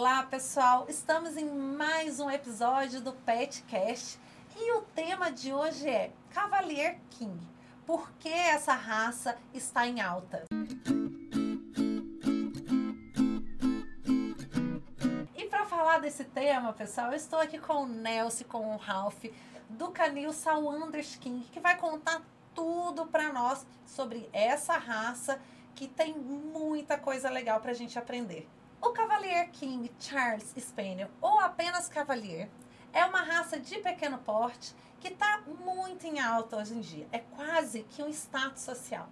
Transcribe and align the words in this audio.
Olá, 0.00 0.22
pessoal! 0.22 0.86
Estamos 0.88 1.36
em 1.36 1.44
mais 1.44 2.20
um 2.20 2.30
episódio 2.30 3.00
do 3.00 3.12
Petcast 3.12 4.16
e 4.56 4.72
o 4.74 4.82
tema 4.82 5.32
de 5.32 5.52
hoje 5.52 5.88
é 5.88 6.12
Cavalier 6.30 7.00
King. 7.10 7.36
Por 7.84 8.08
que 8.12 8.28
essa 8.28 8.74
raça 8.74 9.36
está 9.52 9.88
em 9.88 10.00
alta? 10.00 10.44
E 15.36 15.44
para 15.46 15.66
falar 15.66 15.98
desse 15.98 16.22
tema, 16.26 16.72
pessoal, 16.72 17.08
eu 17.08 17.16
estou 17.16 17.40
aqui 17.40 17.58
com 17.58 17.82
o 17.82 17.86
Nelson, 17.88 18.44
com 18.44 18.72
o 18.72 18.76
Ralph, 18.76 19.24
do 19.68 19.88
canil 19.88 20.32
Sawanders 20.32 21.16
King, 21.16 21.44
que 21.50 21.58
vai 21.58 21.76
contar 21.76 22.22
tudo 22.54 23.04
para 23.08 23.32
nós 23.32 23.66
sobre 23.84 24.30
essa 24.32 24.78
raça 24.78 25.40
que 25.74 25.88
tem 25.88 26.16
muita 26.16 26.96
coisa 26.96 27.28
legal 27.28 27.60
para 27.60 27.72
a 27.72 27.74
gente 27.74 27.98
aprender. 27.98 28.48
O 28.80 28.90
Cavalier 28.90 29.50
King 29.50 29.90
Charles 29.98 30.54
Spaniel, 30.56 31.10
ou 31.20 31.40
apenas 31.40 31.88
Cavalier, 31.88 32.48
é 32.92 33.04
uma 33.04 33.22
raça 33.22 33.58
de 33.58 33.76
pequeno 33.78 34.18
porte 34.18 34.72
que 35.00 35.08
está 35.08 35.42
muito 35.64 36.06
em 36.06 36.20
alta 36.20 36.56
hoje 36.56 36.74
em 36.74 36.80
dia. 36.80 37.08
É 37.10 37.18
quase 37.18 37.82
que 37.82 38.02
um 38.02 38.08
status 38.08 38.62
social. 38.62 39.08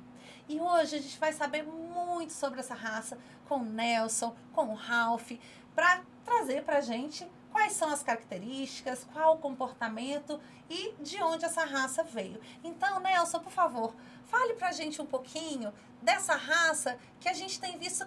E 0.48 0.60
hoje 0.60 0.96
a 0.96 1.00
gente 1.00 1.18
vai 1.18 1.32
saber 1.32 1.64
muito 1.64 2.32
sobre 2.32 2.60
essa 2.60 2.74
raça 2.74 3.18
com 3.48 3.56
o 3.56 3.64
Nelson, 3.64 4.36
com 4.52 4.66
o 4.66 4.74
Ralph, 4.74 5.32
para 5.74 6.00
trazer 6.24 6.62
para 6.62 6.78
a 6.78 6.80
gente 6.80 7.28
quais 7.50 7.72
são 7.72 7.90
as 7.90 8.02
características, 8.02 9.04
qual 9.12 9.34
o 9.34 9.38
comportamento 9.38 10.38
e 10.70 10.94
de 11.00 11.20
onde 11.22 11.44
essa 11.44 11.64
raça 11.64 12.04
veio. 12.04 12.40
Então, 12.62 13.00
Nelson, 13.00 13.40
por 13.40 13.52
favor, 13.52 13.94
fale 14.26 14.54
para 14.54 14.68
a 14.68 14.72
gente 14.72 15.00
um 15.02 15.06
pouquinho 15.06 15.72
dessa 16.02 16.36
raça 16.36 16.98
que 17.18 17.28
a 17.28 17.32
gente 17.32 17.58
tem 17.58 17.78
visto 17.78 18.06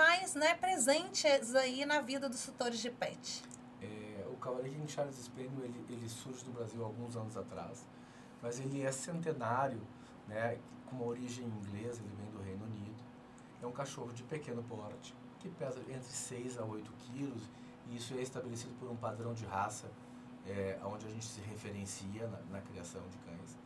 mais 0.00 0.34
né, 0.34 0.54
presentes 0.54 1.54
aí 1.54 1.84
na 1.84 2.00
vida 2.00 2.26
dos 2.26 2.42
tutores 2.46 2.78
de 2.78 2.90
pet. 2.90 3.44
É, 3.82 4.26
o 4.32 4.36
Cavaleiro 4.36 4.74
King 4.74 4.90
Charles 4.90 5.16
Spaniel 5.16 5.62
ele, 5.62 5.84
ele 5.90 6.08
surge 6.08 6.42
no 6.46 6.52
Brasil 6.52 6.82
alguns 6.82 7.18
anos 7.18 7.36
atrás, 7.36 7.84
mas 8.40 8.58
ele 8.58 8.82
é 8.82 8.90
centenário, 8.90 9.78
né, 10.26 10.58
com 10.86 10.96
uma 10.96 11.04
origem 11.04 11.44
inglesa, 11.44 12.00
ele 12.00 12.16
vem 12.16 12.30
do 12.30 12.40
Reino 12.40 12.64
Unido. 12.64 12.96
É 13.62 13.66
um 13.66 13.72
cachorro 13.72 14.10
de 14.14 14.22
pequeno 14.22 14.62
porte, 14.62 15.14
que 15.38 15.50
pesa 15.50 15.78
entre 15.80 16.10
6 16.10 16.58
a 16.58 16.64
8 16.64 16.90
quilos 17.00 17.42
e 17.90 17.96
isso 17.96 18.14
é 18.14 18.22
estabelecido 18.22 18.72
por 18.80 18.90
um 18.90 18.96
padrão 18.96 19.34
de 19.34 19.44
raça, 19.44 19.86
é, 20.46 20.80
onde 20.82 21.04
a 21.04 21.10
gente 21.10 21.26
se 21.26 21.42
referencia 21.42 22.26
na, 22.26 22.38
na 22.52 22.62
criação 22.62 23.02
de 23.10 23.18
cães. 23.18 23.58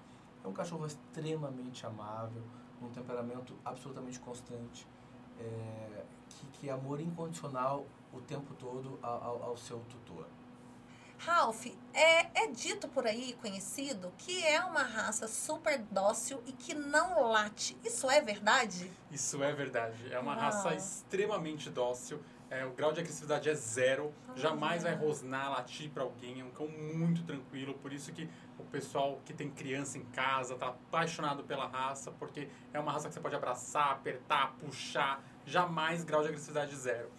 É 0.43 0.49
um 0.49 0.53
cachorro 0.53 0.85
extremamente 0.85 1.87
amável, 1.87 2.43
um 2.83 2.91
temperamento 2.91 3.55
absolutamente 3.65 4.19
constante, 4.19 4.85
é, 5.41 6.03
que, 6.29 6.47
que 6.59 6.71
amor 6.71 7.01
incondicional 7.01 7.87
o 8.13 8.21
tempo 8.21 8.55
todo 8.55 8.99
ao, 9.03 9.43
ao 9.43 9.57
seu 9.57 9.81
tutor. 9.91 10.27
Ralph, 11.19 11.67
é, 11.95 12.45
é 12.45 12.47
dito 12.49 12.87
por 12.89 13.07
aí, 13.07 13.35
conhecido, 13.41 14.13
que 14.19 14.45
é 14.45 14.61
uma 14.61 14.83
raça 14.83 15.27
super 15.27 15.79
dócil 15.91 16.43
e 16.47 16.53
que 16.53 16.75
não 16.75 17.29
late. 17.29 17.77
Isso 17.83 18.11
é 18.11 18.21
verdade? 18.21 18.91
Isso 19.11 19.43
é 19.43 19.53
verdade. 19.53 20.13
É 20.13 20.19
uma 20.19 20.33
Uau. 20.33 20.41
raça 20.41 20.75
extremamente 20.75 21.71
dócil. 21.71 22.21
É, 22.51 22.65
o 22.65 22.73
grau 22.73 22.93
de 22.93 23.01
agressividade 23.01 23.49
é 23.49 23.55
zero. 23.55 24.13
Jamais 24.37 24.83
vai 24.83 24.95
rosnar, 24.95 25.51
latir 25.51 25.91
para 25.91 26.03
alguém. 26.03 26.41
É 26.41 26.45
um 26.45 26.51
cão 26.51 26.69
muito 26.69 27.25
tranquilo. 27.25 27.75
Por 27.75 27.93
isso 27.93 28.13
que 28.13 28.29
o 28.59 28.65
pessoal 28.65 29.21
que 29.25 29.33
tem 29.33 29.51
criança 29.51 29.99
em 29.99 30.05
casa 30.05 30.55
tá 30.57 30.69
apaixonado 30.69 31.43
pela 31.45 31.67
raça, 31.67 32.11
porque 32.13 32.49
é 32.73 32.79
uma 32.79 32.93
raça 32.93 33.09
que 33.09 33.15
você 33.15 33.21
pode 33.21 33.35
abraçar, 33.35 33.93
apertar, 33.93 34.55
puxar. 34.59 35.23
Jamais 35.45 36.05
grau 36.05 36.23
de 36.23 36.29
agressividade 36.29 36.75
zero. 36.77 37.11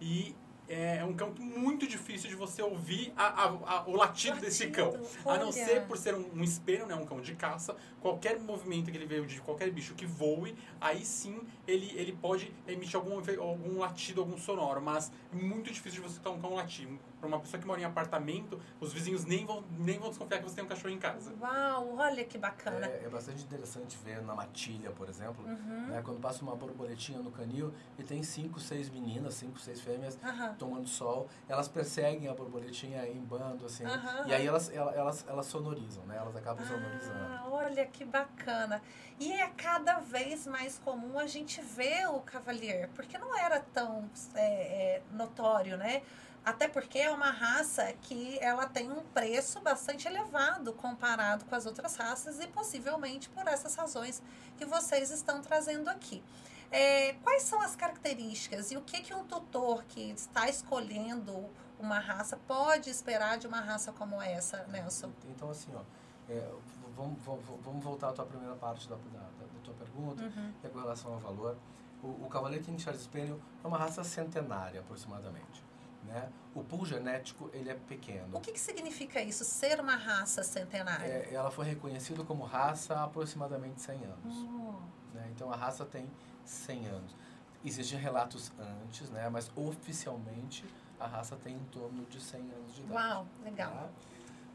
E 0.00 0.34
é, 0.70 0.98
é 0.98 1.04
um 1.04 1.12
cão 1.12 1.34
muito 1.36 1.84
difícil 1.84 2.30
de 2.30 2.36
você 2.36 2.62
ouvir 2.62 3.12
a, 3.16 3.26
a, 3.26 3.44
a, 3.48 3.88
o 3.88 3.96
latido, 3.96 3.96
latido, 3.96 4.40
desse 4.40 4.68
cão. 4.68 4.94
Olha. 5.24 5.40
A 5.40 5.44
não 5.44 5.50
ser 5.50 5.82
por 5.86 5.98
ser 5.98 6.14
um, 6.14 6.24
um 6.32 6.44
espelho, 6.44 6.86
né, 6.86 6.94
um 6.94 7.04
cão 7.04 7.20
de 7.20 7.34
caça, 7.34 7.76
qualquer 8.00 8.38
movimento 8.38 8.88
que 8.88 8.96
ele 8.96 9.06
veio 9.06 9.26
de 9.26 9.40
qualquer 9.40 9.68
bicho 9.72 9.94
que 9.94 10.06
voe, 10.06 10.54
aí 10.80 11.04
sim 11.04 11.40
ele, 11.66 11.92
ele 11.96 12.12
pode 12.12 12.54
emitir 12.68 12.94
algum, 12.94 13.20
algum 13.42 13.78
latido, 13.80 14.20
algum 14.20 14.38
sonoro. 14.38 14.80
Mas 14.80 15.10
é 15.32 15.36
muito 15.36 15.72
difícil 15.72 16.00
de 16.00 16.08
você 16.08 16.14
escutar 16.14 16.30
um 16.30 16.40
cão 16.40 16.54
latir. 16.54 16.86
Para 17.20 17.28
uma 17.28 17.38
pessoa 17.38 17.60
que 17.60 17.66
mora 17.66 17.80
em 17.80 17.84
apartamento, 17.84 18.60
os 18.80 18.92
vizinhos 18.92 19.24
nem 19.24 19.44
vão, 19.44 19.62
nem 19.78 19.98
vão 19.98 20.08
desconfiar 20.08 20.38
que 20.38 20.44
você 20.44 20.56
tem 20.56 20.64
um 20.64 20.68
cachorro 20.68 20.94
em 20.94 20.98
casa. 20.98 21.32
Uau, 21.40 21.96
olha 21.96 22.24
que 22.24 22.38
bacana. 22.38 22.86
É, 22.86 23.02
é 23.04 23.08
bastante 23.08 23.44
interessante 23.44 23.96
ver 24.02 24.22
na 24.22 24.34
matilha, 24.34 24.90
por 24.90 25.08
exemplo, 25.08 25.44
uhum. 25.44 25.86
né, 25.88 26.02
quando 26.04 26.20
passa 26.20 26.42
uma 26.42 26.56
borboletinha 26.56 27.18
no 27.18 27.30
canil 27.30 27.72
e 27.98 28.02
tem 28.02 28.22
cinco, 28.22 28.58
seis 28.58 28.88
meninas, 28.88 29.34
cinco, 29.34 29.58
seis 29.58 29.80
fêmeas 29.80 30.18
uhum. 30.22 30.54
tomando 30.54 30.88
sol, 30.88 31.28
elas 31.48 31.68
perseguem 31.68 32.28
a 32.28 32.34
borboletinha 32.34 33.06
em 33.06 33.20
bando, 33.20 33.66
assim, 33.66 33.84
uhum. 33.84 34.26
e 34.26 34.34
aí 34.34 34.46
elas, 34.46 34.70
elas, 34.72 34.94
elas, 34.96 35.26
elas, 35.28 35.46
sonorizam, 35.46 36.04
né? 36.04 36.16
Elas 36.16 36.34
acabam 36.36 36.64
ah, 36.64 36.68
sonorizando. 36.68 37.52
Olha 37.52 37.86
que 37.86 38.04
bacana. 38.04 38.80
E 39.18 39.32
é 39.32 39.48
cada 39.48 39.98
vez 39.98 40.46
mais 40.46 40.78
comum 40.78 41.18
a 41.18 41.26
gente 41.26 41.60
ver 41.60 42.08
o 42.08 42.20
Cavalier, 42.20 42.88
porque 42.94 43.18
não 43.18 43.36
era 43.36 43.60
tão 43.60 44.08
é, 44.34 44.40
é, 44.40 45.02
notório, 45.12 45.76
né? 45.76 46.02
Até 46.44 46.66
porque 46.66 46.98
é 46.98 47.10
uma 47.10 47.30
raça 47.30 47.92
que 48.02 48.38
ela 48.40 48.66
tem 48.66 48.90
um 48.90 49.02
preço 49.02 49.60
bastante 49.60 50.08
elevado 50.08 50.72
comparado 50.72 51.44
com 51.44 51.54
as 51.54 51.66
outras 51.66 51.96
raças 51.96 52.40
e 52.40 52.46
possivelmente 52.46 53.28
por 53.28 53.46
essas 53.46 53.74
razões 53.74 54.22
que 54.56 54.64
vocês 54.64 55.10
estão 55.10 55.42
trazendo 55.42 55.88
aqui. 55.88 56.22
É, 56.70 57.14
quais 57.22 57.42
são 57.42 57.60
as 57.60 57.74
características 57.74 58.70
e 58.70 58.76
o 58.76 58.80
que, 58.80 59.02
que 59.02 59.12
um 59.12 59.24
tutor 59.24 59.84
que 59.84 60.10
está 60.12 60.48
escolhendo 60.48 61.48
uma 61.78 61.98
raça 61.98 62.38
pode 62.46 62.88
esperar 62.88 63.38
de 63.38 63.46
uma 63.46 63.60
raça 63.60 63.92
como 63.92 64.20
essa, 64.22 64.64
Nelson? 64.68 65.10
Então, 65.28 65.50
assim, 65.50 65.72
ó, 65.74 65.82
é, 66.28 66.48
vamos, 66.96 67.20
vamos, 67.22 67.44
vamos, 67.64 67.84
voltar 67.84 68.10
à 68.10 68.12
tua 68.12 68.26
primeira 68.26 68.54
parte 68.54 68.88
da, 68.88 68.94
da, 68.94 69.00
da 69.20 69.60
tua 69.64 69.74
pergunta, 69.74 70.22
uhum. 70.22 70.52
que 70.60 70.66
é 70.66 70.70
com 70.70 70.78
relação 70.78 71.12
ao 71.12 71.18
valor. 71.18 71.56
O, 72.02 72.24
o 72.24 72.28
Cavaleiro 72.30 72.64
King 72.64 72.80
Charles 72.80 73.02
Spaniel 73.02 73.38
é 73.62 73.66
uma 73.66 73.76
raça 73.76 74.04
centenária, 74.04 74.80
aproximadamente. 74.80 75.69
Né? 76.10 76.28
O 76.56 76.64
pool 76.64 76.84
genético 76.84 77.48
ele 77.52 77.70
é 77.70 77.74
pequeno. 77.74 78.36
O 78.36 78.40
que, 78.40 78.50
que 78.50 78.58
significa 78.58 79.22
isso, 79.22 79.44
ser 79.44 79.78
uma 79.78 79.94
raça 79.94 80.42
centenária? 80.42 81.06
É, 81.06 81.32
ela 81.32 81.52
foi 81.52 81.64
reconhecida 81.66 82.24
como 82.24 82.42
raça 82.42 82.94
há 82.94 83.04
aproximadamente 83.04 83.80
100 83.80 84.04
anos. 84.04 84.36
Oh. 84.36 85.16
Né? 85.16 85.30
Então 85.30 85.52
a 85.52 85.56
raça 85.56 85.84
tem 85.84 86.10
100 86.44 86.86
anos. 86.86 87.16
Existem 87.64 87.96
relatos 87.96 88.50
antes, 88.58 89.08
né? 89.10 89.28
mas 89.28 89.52
oficialmente 89.54 90.64
a 90.98 91.06
raça 91.06 91.36
tem 91.36 91.54
em 91.54 91.64
torno 91.66 92.04
de 92.06 92.20
100 92.20 92.40
anos 92.40 92.74
de 92.74 92.82
idade. 92.82 92.92
Uau, 92.94 93.26
legal. 93.44 93.70
Tá? 93.72 93.88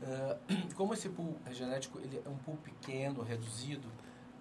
Uh, 0.01 0.73
como 0.75 0.93
esse 0.93 1.07
pool 1.07 1.37
genético 1.51 1.99
ele 1.99 2.21
é 2.23 2.29
um 2.29 2.35
pool 2.35 2.57
pequeno, 2.57 3.23
reduzido, 3.23 3.87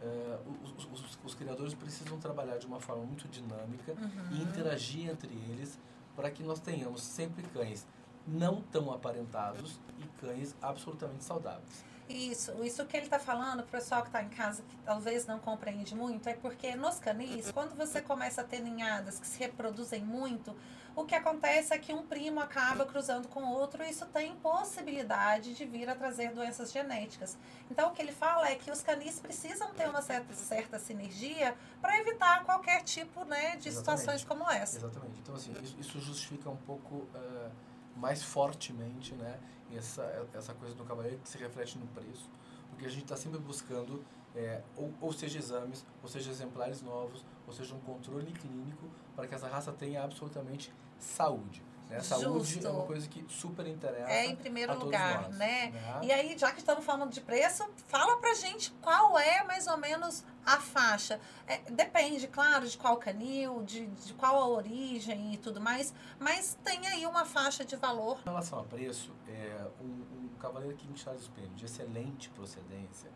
uh, 0.03 0.53
os, 0.65 0.85
os, 0.87 1.19
os, 1.25 1.35
criadores 1.37 1.75
precisam 1.75 2.19
trabalhar 2.19 2.59
de 2.59 2.67
uma 2.67 2.81
forma 2.81 3.05
muito 3.05 3.29
dinâmica 3.29 3.93
uhum. 3.93 4.33
e 4.33 4.43
interagir 4.43 5.09
entre 5.09 5.33
eles 5.33 5.79
para 6.17 6.31
que 6.31 6.43
nós 6.43 6.61
tenhamos 6.61 7.03
sempre 7.03 7.43
cães 7.49 7.87
não 8.27 8.61
tão 8.63 8.93
aparentados 8.93 9.79
e 9.99 10.05
cães 10.21 10.55
absolutamente 10.63 11.25
saudáveis. 11.25 11.85
Isso, 12.09 12.53
isso 12.63 12.85
que 12.85 12.97
ele 12.97 13.07
está 13.07 13.19
falando, 13.19 13.61
o 13.61 13.67
pessoal 13.67 14.03
que 14.03 14.09
está 14.09 14.23
em 14.23 14.29
casa 14.29 14.63
que 14.63 14.77
talvez 14.85 15.27
não 15.27 15.39
compreende 15.39 15.95
muito, 15.95 16.29
é 16.29 16.35
porque 16.35 16.77
nos 16.77 16.99
canis, 16.99 17.51
quando 17.51 17.75
você 17.75 18.03
começa 18.03 18.43
a 18.43 18.45
ter 18.45 18.61
ninhadas 18.61 19.19
que 19.19 19.27
se 19.27 19.39
reproduzem 19.39 20.05
muito, 20.05 20.55
o 20.97 21.05
que 21.05 21.15
acontece 21.15 21.73
é 21.75 21.79
que 21.79 21.93
um 21.93 22.03
primo 22.03 22.41
acaba 22.41 22.85
cruzando 22.85 23.27
com 23.29 23.43
outro 23.45 23.83
e 23.83 23.91
isso 23.91 24.07
tem 24.07 24.35
possibilidade 24.37 25.55
de 25.55 25.65
vir 25.65 25.89
a 25.89 25.95
trazer 25.95 26.33
doenças 26.33 26.71
genéticas. 26.71 27.37
Então, 27.71 27.89
o 27.89 27.93
que 27.93 28.01
ele 28.01 28.13
fala 28.13 28.49
é 28.49 28.55
que 28.55 28.71
os 28.71 28.81
canis 28.81 29.19
precisam 29.19 29.73
ter 29.73 29.89
uma 29.89 30.03
certa, 30.03 30.33
certa 30.35 30.79
sinergia 30.79 31.57
para 31.81 31.99
evitar 31.99 32.45
qualquer 32.45 32.83
tipo 32.83 33.25
né, 33.25 33.57
de 33.57 33.69
Exatamente. 33.69 33.77
situações 33.77 34.25
como 34.25 34.49
essa. 34.49 34.77
Exatamente. 34.77 35.19
Então, 35.21 35.35
assim, 35.35 35.53
isso, 35.63 35.77
isso 35.81 36.01
justifica 36.01 36.49
um 36.49 36.57
pouco. 36.59 36.95
Uh, 36.95 37.74
mais 37.97 38.23
fortemente 38.23 39.15
né, 39.15 39.39
essa, 39.73 40.29
essa 40.33 40.55
coisa 40.55 40.75
do 40.75 40.85
cavaleiro 40.85 41.19
que 41.19 41.29
se 41.29 41.39
reflete 41.39 41.79
no 41.79 41.87
preço. 41.89 42.29
Porque 42.71 42.87
a 42.87 42.89
gente 42.89 43.05
está 43.05 43.17
sempre 43.17 43.39
buscando, 43.39 44.05
é, 44.35 44.63
ou, 44.77 44.93
ou 45.01 45.13
seja, 45.13 45.39
exames, 45.39 45.85
ou 46.03 46.09
seja, 46.09 46.31
exemplares 46.31 46.83
novos, 46.83 47.25
ou 47.47 47.53
seja, 47.53 47.75
um 47.75 47.81
controle 47.81 48.33
clínico 48.33 48.89
para 49.15 49.27
que 49.27 49.35
essa 49.35 49.49
raça 49.49 49.73
tenha 49.73 50.03
absolutamente 50.03 50.73
saúde. 50.99 51.63
Né? 51.95 52.01
Saúde 52.01 52.55
Justo. 52.55 52.67
é 52.67 52.71
uma 52.71 52.85
coisa 52.85 53.09
que 53.09 53.25
super 53.29 53.67
interessa. 53.67 54.11
É 54.11 54.27
em 54.27 54.35
primeiro 54.35 54.77
lugar, 54.79 55.23
nós, 55.23 55.37
né? 55.37 55.71
né? 55.71 56.01
E 56.03 56.13
aí, 56.13 56.37
já 56.37 56.51
que 56.51 56.59
estamos 56.59 56.85
falando 56.85 57.11
de 57.11 57.21
preço, 57.21 57.65
fala 57.87 58.17
pra 58.17 58.35
gente 58.35 58.73
qual 58.83 59.19
é 59.19 59.45
mais 59.45 59.67
ou 59.67 59.77
menos 59.77 60.25
a 60.45 60.59
faixa. 60.59 61.21
É, 61.47 61.59
depende, 61.71 62.27
claro, 62.27 62.67
de 62.67 62.77
qual 62.77 62.97
canil, 62.97 63.63
de, 63.63 63.87
de 63.87 64.13
qual 64.15 64.37
a 64.37 64.49
origem 64.49 65.35
e 65.35 65.37
tudo 65.37 65.61
mais, 65.61 65.95
mas 66.19 66.59
tem 66.65 66.87
aí 66.89 67.07
uma 67.07 67.25
faixa 67.25 67.65
de 67.65 67.77
valor. 67.77 68.19
Em 68.23 68.25
relação 68.25 68.59
a 68.59 68.65
preço, 68.65 69.13
é, 69.29 69.67
um, 69.81 69.85
um 69.85 70.29
Cavaleiro 70.41 70.77
King 70.77 70.99
Charles 70.99 71.25
Spaniel 71.25 71.53
de 71.55 71.65
excelente 71.65 72.29
procedência, 72.31 73.11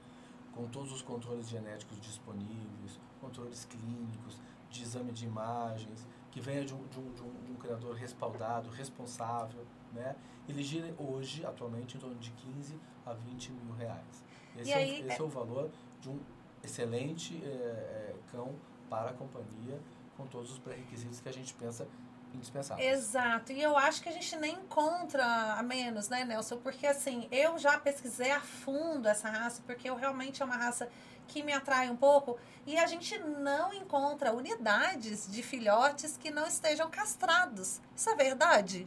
com 0.54 0.66
todos 0.68 0.92
os 0.92 1.02
controles 1.02 1.48
genéticos 1.48 2.00
disponíveis, 2.00 2.98
controles 3.20 3.64
clínicos, 3.64 4.40
de 4.70 4.82
exame 4.82 5.12
de 5.12 5.24
imagens, 5.24 6.06
que 6.30 6.40
venha 6.40 6.64
de 6.64 6.74
um, 6.74 6.86
de 6.86 6.98
um, 6.98 7.12
de 7.12 7.22
um, 7.22 7.32
de 7.44 7.52
um 7.52 7.56
criador 7.56 7.94
respaldado, 7.94 8.68
responsável, 8.70 9.64
né? 9.92 10.14
Ele 10.48 10.62
gira 10.62 10.94
hoje, 10.98 11.44
atualmente, 11.44 11.96
em 11.96 12.00
torno 12.00 12.16
de 12.16 12.30
15 12.30 12.78
a 13.04 13.12
20 13.12 13.52
mil 13.52 13.74
reais. 13.74 14.24
Esse, 14.56 14.70
E 14.70 14.72
é, 14.72 14.76
o- 14.76 14.78
aí, 14.80 15.06
esse 15.06 15.20
é 15.20 15.24
o 15.24 15.28
valor 15.28 15.70
de 16.00 16.08
um 16.10 16.18
excelente 16.62 17.40
é, 17.44 17.48
é, 17.48 18.14
cão 18.30 18.54
para 18.90 19.10
a 19.10 19.12
companhia, 19.14 19.80
com 20.16 20.26
todos 20.26 20.50
os 20.52 20.58
pré-requisitos 20.58 21.20
que 21.20 21.28
a 21.28 21.32
gente 21.32 21.54
pensa 21.54 21.86
indispensáveis. 22.34 22.86
Exato, 22.92 23.52
e 23.52 23.62
eu 23.62 23.76
acho 23.76 24.02
que 24.02 24.08
a 24.08 24.12
gente 24.12 24.36
nem 24.36 24.54
encontra 24.54 25.24
a 25.54 25.62
menos, 25.62 26.08
né, 26.08 26.24
Nelson? 26.24 26.56
Porque 26.58 26.86
assim, 26.86 27.28
eu 27.30 27.58
já 27.58 27.78
pesquisei 27.78 28.30
a 28.30 28.40
fundo 28.40 29.08
essa 29.08 29.28
raça, 29.30 29.62
porque 29.66 29.88
eu 29.88 29.96
realmente 29.96 30.42
é 30.42 30.44
uma 30.44 30.56
raça 30.56 30.88
que 31.26 31.42
me 31.42 31.52
atrai 31.52 31.90
um 31.90 31.96
pouco, 31.96 32.38
e 32.66 32.78
a 32.78 32.86
gente 32.86 33.18
não 33.18 33.72
encontra 33.74 34.32
unidades 34.32 35.30
de 35.30 35.42
filhotes 35.42 36.16
que 36.16 36.30
não 36.30 36.46
estejam 36.46 36.88
castrados. 36.90 37.80
Isso 37.94 38.08
é 38.08 38.14
verdade? 38.14 38.86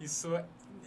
Isso 0.00 0.34
é, 0.34 0.44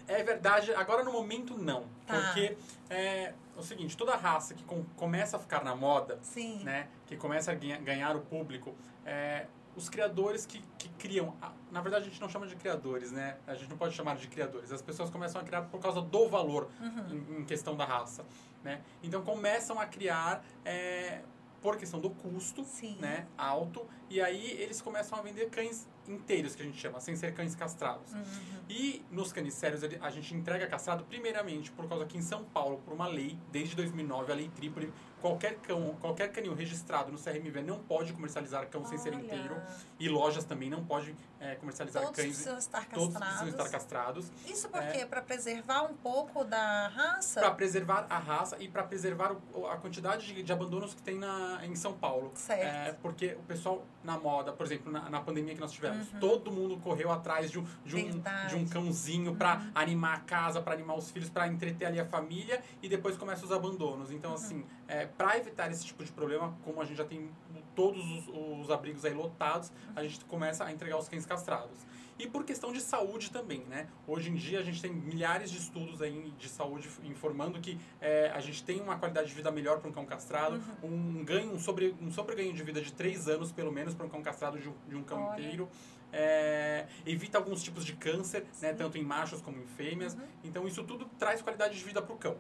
é 0.08 0.24
verdade. 0.24 0.74
Agora, 0.74 1.04
no 1.04 1.12
momento, 1.12 1.58
não. 1.58 1.86
Tá. 2.08 2.16
Porque 2.20 2.58
é 2.90 3.34
o 3.56 3.62
seguinte, 3.64 3.96
toda 3.96 4.16
raça 4.16 4.54
que 4.54 4.64
com- 4.64 4.84
começa 4.98 5.38
a 5.38 5.40
ficar 5.40 5.64
na 5.64 5.76
moda, 5.76 6.20
Sim. 6.22 6.64
né, 6.64 6.88
que 7.06 7.16
começa 7.16 7.52
a 7.52 7.56
ganha- 7.56 7.78
ganhar 7.78 8.16
o 8.16 8.22
público, 8.22 8.76
é, 9.06 9.46
os 9.76 9.90
criadores 9.90 10.46
que, 10.46 10.62
que 10.78 10.88
criam, 10.90 11.36
a- 11.42 11.52
na 11.72 11.82
verdade 11.82 12.06
a 12.06 12.10
gente 12.10 12.22
não 12.22 12.30
chama 12.30 12.48
de 12.48 12.56
criadores, 12.56 13.12
né? 13.12 13.38
A 13.46 13.54
gente 13.56 13.70
não 13.70 13.78
pode 13.78 13.94
chamar 13.94 14.16
de 14.16 14.28
criadores. 14.28 14.72
As 14.72 14.82
pessoas 14.82 15.10
começam 15.10 15.42
a 15.42 15.44
criar 15.44 15.64
por 15.64 15.80
causa 15.82 16.02
do 16.02 16.28
valor 16.30 16.70
Uhum. 16.80 17.26
em, 17.38 17.42
em 17.42 17.46
questão 17.46 17.76
da 17.76 17.86
raça, 17.86 18.26
né? 18.64 18.82
Então 19.04 19.22
começam 19.22 19.80
a 19.80 19.86
criar 19.86 20.44
é, 20.64 21.22
por 21.62 21.78
questão 21.78 22.00
do 22.00 22.10
custo, 22.10 22.64
Sim. 22.64 22.96
né, 23.00 23.26
alto, 23.38 23.86
e 24.10 24.22
aí 24.22 24.52
eles 24.52 24.82
começam 24.82 25.18
a 25.18 25.22
vender 25.22 25.50
cães 25.50 25.88
inteiros 26.08 26.56
que 26.56 26.62
a 26.62 26.66
gente 26.66 26.78
chama, 26.78 27.00
sem 27.00 27.16
ser 27.16 27.34
cães 27.34 27.56
castrados. 27.56 28.12
Uhum. 28.14 28.24
E 28.70 29.04
nos 29.12 29.32
canis 29.34 29.54
sérios 29.54 29.82
a 29.84 30.10
gente 30.10 30.34
entrega 30.36 30.68
castrado 30.68 31.04
primeiramente 31.06 31.72
por 31.72 31.88
causa 31.88 32.06
que 32.06 32.18
em 32.18 32.22
São 32.22 32.44
Paulo, 32.44 32.82
por 32.86 32.94
uma 32.94 33.08
lei, 33.08 33.38
desde 33.52 33.76
2009, 33.76 34.32
a 34.32 34.36
lei 34.36 34.50
Trípoli, 34.50 34.92
qualquer 35.22 35.56
cão, 35.58 35.96
qualquer 36.00 36.32
canil 36.32 36.54
registrado 36.54 37.12
no 37.12 37.18
CRMV 37.18 37.64
não 37.64 37.80
pode 37.80 38.14
comercializar 38.14 38.68
cão 38.70 38.86
sem 38.86 38.98
ser 38.98 39.14
Olha, 39.14 39.24
inteiro. 39.24 39.56
E 40.00 40.08
lojas 40.08 40.44
também 40.44 40.70
não 40.70 40.86
podem 40.86 41.16
é, 41.40 41.56
comercializar 41.56 42.04
Todos 42.04 42.16
cães. 42.18 42.28
precisam 42.30 42.58
estar 42.58 42.86
Todos 42.90 43.14
castrados. 43.14 43.38
precisam 43.40 43.50
estar 43.66 43.70
castrados. 43.78 44.32
Isso 44.46 44.70
por 44.70 44.82
É. 44.84 44.92
quê? 44.92 45.06
Para 45.06 45.22
preservar 45.22 45.84
um 45.84 45.96
pouco 45.96 46.44
da 46.44 46.88
raça? 46.90 47.40
Para 47.40 47.52
preservar 47.52 48.06
a 48.10 48.18
raça 48.20 48.58
e 48.60 48.68
para 48.68 48.84
preservar 48.84 49.36
o- 49.54 49.68
a 49.68 49.78
quantidade 49.78 50.28
de, 50.28 50.44
de 50.44 50.54
abandonos 50.54 50.94
que 50.94 51.02
tem 51.02 51.18
na, 51.18 51.60
em 51.66 51.76
São 51.76 51.94
Paulo. 51.94 52.32
Certo. 52.36 52.62
É, 52.64 52.94
porque 53.02 53.34
o 53.34 53.44
pessoal 53.44 53.84
na 54.04 54.18
moda, 54.20 54.52
por 54.54 54.66
exemplo, 54.66 54.92
na, 54.92 55.10
na 55.10 55.22
pandemia 55.22 55.54
que 55.56 55.60
nós 55.62 55.72
tivemos, 55.72 55.95
Uhum. 55.96 56.20
todo 56.20 56.52
mundo 56.52 56.78
correu 56.78 57.12
atrás 57.12 57.50
de 57.52 57.60
um, 57.60 57.66
de 57.84 57.96
um, 57.96 58.22
de 58.48 58.56
um 58.56 58.68
cãozinho 58.68 59.36
para 59.36 59.56
Uhum. 59.58 59.72
animar 59.76 60.16
a 60.16 60.20
casa, 60.20 60.62
para 60.62 60.74
animar 60.74 60.98
os 60.98 61.12
filhos, 61.12 61.30
para 61.30 61.48
entreter 61.48 61.86
ali 61.86 62.00
a 62.00 62.06
família 62.06 62.62
e 62.82 62.88
depois 62.90 63.18
começam 63.18 63.46
os 63.46 63.52
abandonos. 63.52 64.12
Então, 64.12 64.32
Uhum. 64.32 64.36
assim, 64.38 64.66
é, 64.88 65.06
para 65.06 65.38
evitar 65.38 65.72
esse 65.72 65.86
tipo 65.86 66.04
de 66.04 66.12
problema, 66.12 66.58
como 66.64 66.82
a 66.82 66.86
gente 66.86 66.98
já 66.98 67.06
tem 67.06 67.30
todos 67.76 68.04
os, 68.04 68.28
os 68.62 68.72
abrigos 68.72 69.04
aí 69.06 69.14
lotados, 69.14 69.72
a 69.96 70.04
gente 70.04 70.24
começa 70.26 70.64
a 70.64 70.72
entregar 70.72 70.98
os 70.98 71.08
cães 71.10 71.26
castrados. 71.26 71.80
E 72.18 72.28
por 72.28 72.46
questão 72.46 72.72
de 72.72 72.80
saúde 72.80 73.30
também, 73.30 73.60
né? 73.66 73.88
Hoje 74.08 74.30
em 74.30 74.36
dia 74.36 74.60
a 74.60 74.64
gente 74.64 74.82
tem 74.82 74.94
milhares 74.94 75.52
de 75.52 75.58
estudos 75.58 76.02
aí 76.02 76.32
de 76.38 76.48
saúde 76.48 76.90
informando 77.04 77.60
que 77.60 77.78
é, 78.00 78.32
a 78.34 78.40
gente 78.40 78.64
tem 78.64 78.80
uma 78.80 78.98
qualidade 78.98 79.28
de 79.28 79.34
vida 79.34 79.52
melhor 79.52 79.80
para 79.80 79.90
um 79.90 79.92
cão 79.92 80.06
castrado, 80.06 80.62
Uhum. 80.82 81.20
um 81.20 81.26
ganho, 81.26 81.52
um 81.54 81.60
sobre 81.60 81.94
um 82.02 82.10
sobreganho 82.10 82.54
de 82.54 82.64
vida 82.64 82.82
de 82.82 82.94
três 82.94 83.28
anos 83.28 83.52
pelo 83.52 83.72
menos 83.72 83.94
para 83.94 84.06
um 84.06 84.10
cão 84.10 84.22
castrado 84.24 84.58
de 84.58 84.70
um, 84.70 84.74
de 84.88 84.96
um 84.96 85.04
cão 85.04 85.24
Olha. 85.26 85.42
inteiro. 85.42 85.70
É, 86.14 86.88
evita 87.06 87.38
alguns 87.38 87.62
tipos 87.62 87.84
de 87.84 87.94
câncer, 87.98 88.46
né? 88.62 88.72
Tanto 88.74 88.98
em 88.98 89.04
machos 89.04 89.42
como 89.42 89.58
em 89.62 89.66
fêmeas. 89.66 90.14
Uhum. 90.14 90.22
Então 90.46 90.66
isso 90.66 90.82
tudo 90.86 91.06
traz 91.20 91.42
qualidade 91.42 91.78
de 91.78 91.84
vida 91.84 92.02
para 92.02 92.14
o 92.16 92.18
cão. 92.18 92.38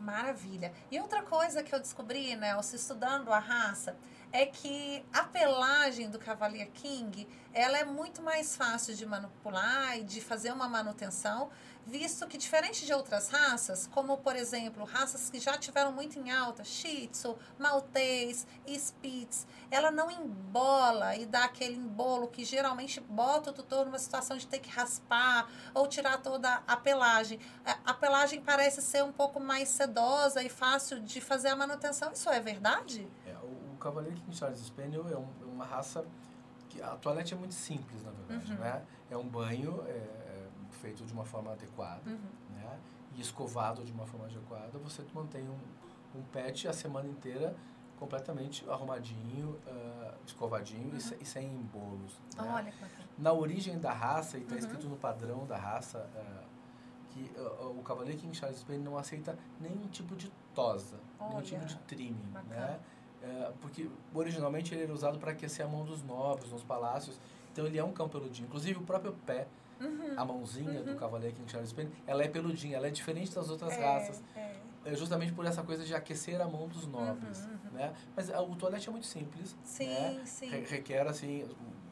Maravilha. 0.00 0.72
E 0.90 0.98
outra 1.00 1.22
coisa 1.22 1.62
que 1.62 1.74
eu 1.74 1.80
descobri, 1.80 2.34
Nelson, 2.36 2.76
estudando 2.76 3.30
a 3.32 3.38
raça, 3.38 3.96
é 4.32 4.44
que 4.46 5.04
a 5.12 5.24
pelagem 5.24 6.10
do 6.10 6.18
Cavalier 6.18 6.70
King, 6.72 7.26
ela 7.54 7.78
é 7.78 7.84
muito 7.84 8.20
mais 8.22 8.54
fácil 8.56 8.94
de 8.94 9.06
manipular 9.06 9.98
e 9.98 10.02
de 10.04 10.20
fazer 10.20 10.52
uma 10.52 10.68
manutenção, 10.68 11.50
visto 11.86 12.26
que 12.26 12.36
diferente 12.36 12.84
de 12.84 12.92
outras 12.92 13.30
raças, 13.30 13.86
como 13.86 14.18
por 14.18 14.36
exemplo, 14.36 14.84
raças 14.84 15.30
que 15.30 15.40
já 15.40 15.56
tiveram 15.56 15.90
muito 15.92 16.18
em 16.18 16.30
alta, 16.30 16.62
Shih 16.62 17.08
Tzu, 17.08 17.34
Maltês 17.58 18.46
Spitz, 18.66 19.46
ela 19.70 19.90
não 19.90 20.10
embola 20.10 21.16
e 21.16 21.24
dá 21.24 21.44
aquele 21.44 21.76
embolo 21.76 22.28
que 22.28 22.44
geralmente 22.44 23.00
bota 23.00 23.50
o 23.50 23.52
tutor 23.54 23.86
numa 23.86 23.98
situação 23.98 24.36
de 24.36 24.46
ter 24.46 24.58
que 24.58 24.68
raspar 24.68 25.48
ou 25.72 25.86
tirar 25.86 26.18
toda 26.18 26.62
a 26.66 26.76
pelagem. 26.76 27.40
A- 27.64 27.78
A 27.86 27.94
pelagem 27.94 28.42
parece 28.42 28.82
ser 28.82 29.02
um 29.02 29.12
pouco 29.12 29.40
mais 29.40 29.70
sedosa 29.70 30.42
e 30.42 30.50
fácil 30.50 31.00
de 31.00 31.20
fazer 31.22 31.48
a 31.48 31.56
manutenção. 31.56 32.12
Isso 32.12 32.28
é 32.28 32.38
verdade? 32.38 33.08
Cavaleiro 33.78 34.16
King 34.16 34.36
Charles 34.36 34.58
Spaniel 34.60 35.06
é, 35.08 35.16
um- 35.16 35.28
é 35.42 35.44
uma 35.44 35.64
raça 35.64 36.04
que 36.68 36.82
a 36.82 36.96
toalete 36.96 37.32
é 37.34 37.36
muito 37.36 37.54
simples, 37.54 38.02
na 38.04 38.10
verdade, 38.10 38.52
Uhum. 38.52 38.58
né? 38.58 38.82
É 39.10 39.16
um 39.16 39.26
banho 39.26 39.82
é, 39.86 39.90
é, 39.90 40.48
feito 40.72 41.04
de 41.04 41.12
uma 41.12 41.24
forma 41.24 41.52
adequada, 41.52 42.02
Uhum. 42.10 42.18
né? 42.50 42.78
E 43.16 43.20
escovado 43.20 43.82
de 43.84 43.90
uma 43.92 44.06
forma 44.06 44.26
adequada, 44.26 44.78
você 44.78 45.02
mantém 45.14 45.48
um, 45.48 46.18
um 46.18 46.22
pet 46.32 46.68
a 46.68 46.72
semana 46.72 47.08
inteira 47.08 47.56
completamente 47.98 48.68
arrumadinho, 48.70 49.58
ah, 49.66 50.14
escovadinho 50.26 50.94
e, 50.96 51.00
se- 51.00 51.16
e 51.20 51.24
sem 51.24 51.46
embolos. 51.52 52.20
né? 52.36 52.44
Olha 52.54 52.70
que 52.70 52.78
bacana. 52.80 53.08
Na 53.18 53.32
origem 53.32 53.78
da 53.80 53.92
raça, 53.92 54.38
e 54.38 54.42
está 54.42 54.52
Uhum. 54.54 54.60
escrito 54.60 54.88
no 54.88 54.96
padrão 54.96 55.44
da 55.46 55.56
raça, 55.56 56.08
ah, 56.14 56.44
que 57.10 57.28
ah, 57.36 57.64
o 57.66 57.82
Cavaleiro 57.82 58.20
King 58.20 58.36
Charles 58.36 58.60
Spaniel 58.60 58.84
não 58.84 58.96
aceita 58.98 59.36
nenhum 59.58 59.88
tipo 59.88 60.14
de 60.14 60.30
tosa, 60.54 60.96
nenhum 61.18 61.34
Olha, 61.36 61.42
tipo 61.44 61.64
de 61.64 61.76
trimming, 61.78 62.30
bacana. 62.30 62.54
né? 62.54 62.80
É, 63.22 63.52
porque 63.60 63.88
originalmente 64.14 64.74
ele 64.74 64.84
era 64.84 64.92
usado 64.92 65.18
para 65.18 65.32
aquecer 65.32 65.64
a 65.66 65.68
mão 65.68 65.84
dos 65.84 66.02
nobres 66.02 66.50
nos 66.52 66.62
palácios. 66.62 67.18
Então 67.52 67.66
ele 67.66 67.78
é 67.78 67.82
um 67.84 67.92
cão 67.92 68.08
peludinho. 68.08 68.46
Inclusive 68.46 68.78
o 68.78 68.82
próprio 68.82 69.12
pé, 69.26 69.46
Uhum. 69.80 70.14
a 70.16 70.24
mãozinha 70.24 70.82
do 70.82 70.90
Uhum. 70.90 70.96
Cavaleiro 70.96 71.36
King 71.36 71.50
Charles 71.50 71.70
Spaniel, 71.70 71.92
ela 72.06 72.22
é 72.24 72.28
peludinha, 72.28 72.76
ela 72.76 72.88
é 72.88 72.90
diferente 72.90 73.32
das 73.34 73.48
outras 73.48 73.78
É, 73.78 73.84
raças. 73.84 74.22
é. 74.36 74.56
É 74.84 74.94
justamente 74.94 75.32
por 75.32 75.44
essa 75.44 75.62
coisa 75.62 75.84
de 75.84 75.94
aquecer 75.94 76.40
a 76.40 76.46
mão 76.48 76.66
dos 76.68 76.86
nobres, 76.86 77.44
Uhum, 77.44 77.50
uhum. 77.64 77.70
né? 77.72 77.92
Mas 78.16 78.30
ah, 78.30 78.40
o 78.40 78.54
toalete 78.56 78.88
é 78.88 78.92
muito 78.92 79.06
simples, 79.06 79.54
Sim, 79.62 79.86
né? 79.88 80.22
sim. 80.24 80.48
Re- 80.50 80.64
requer 80.64 81.06
assim 81.06 81.44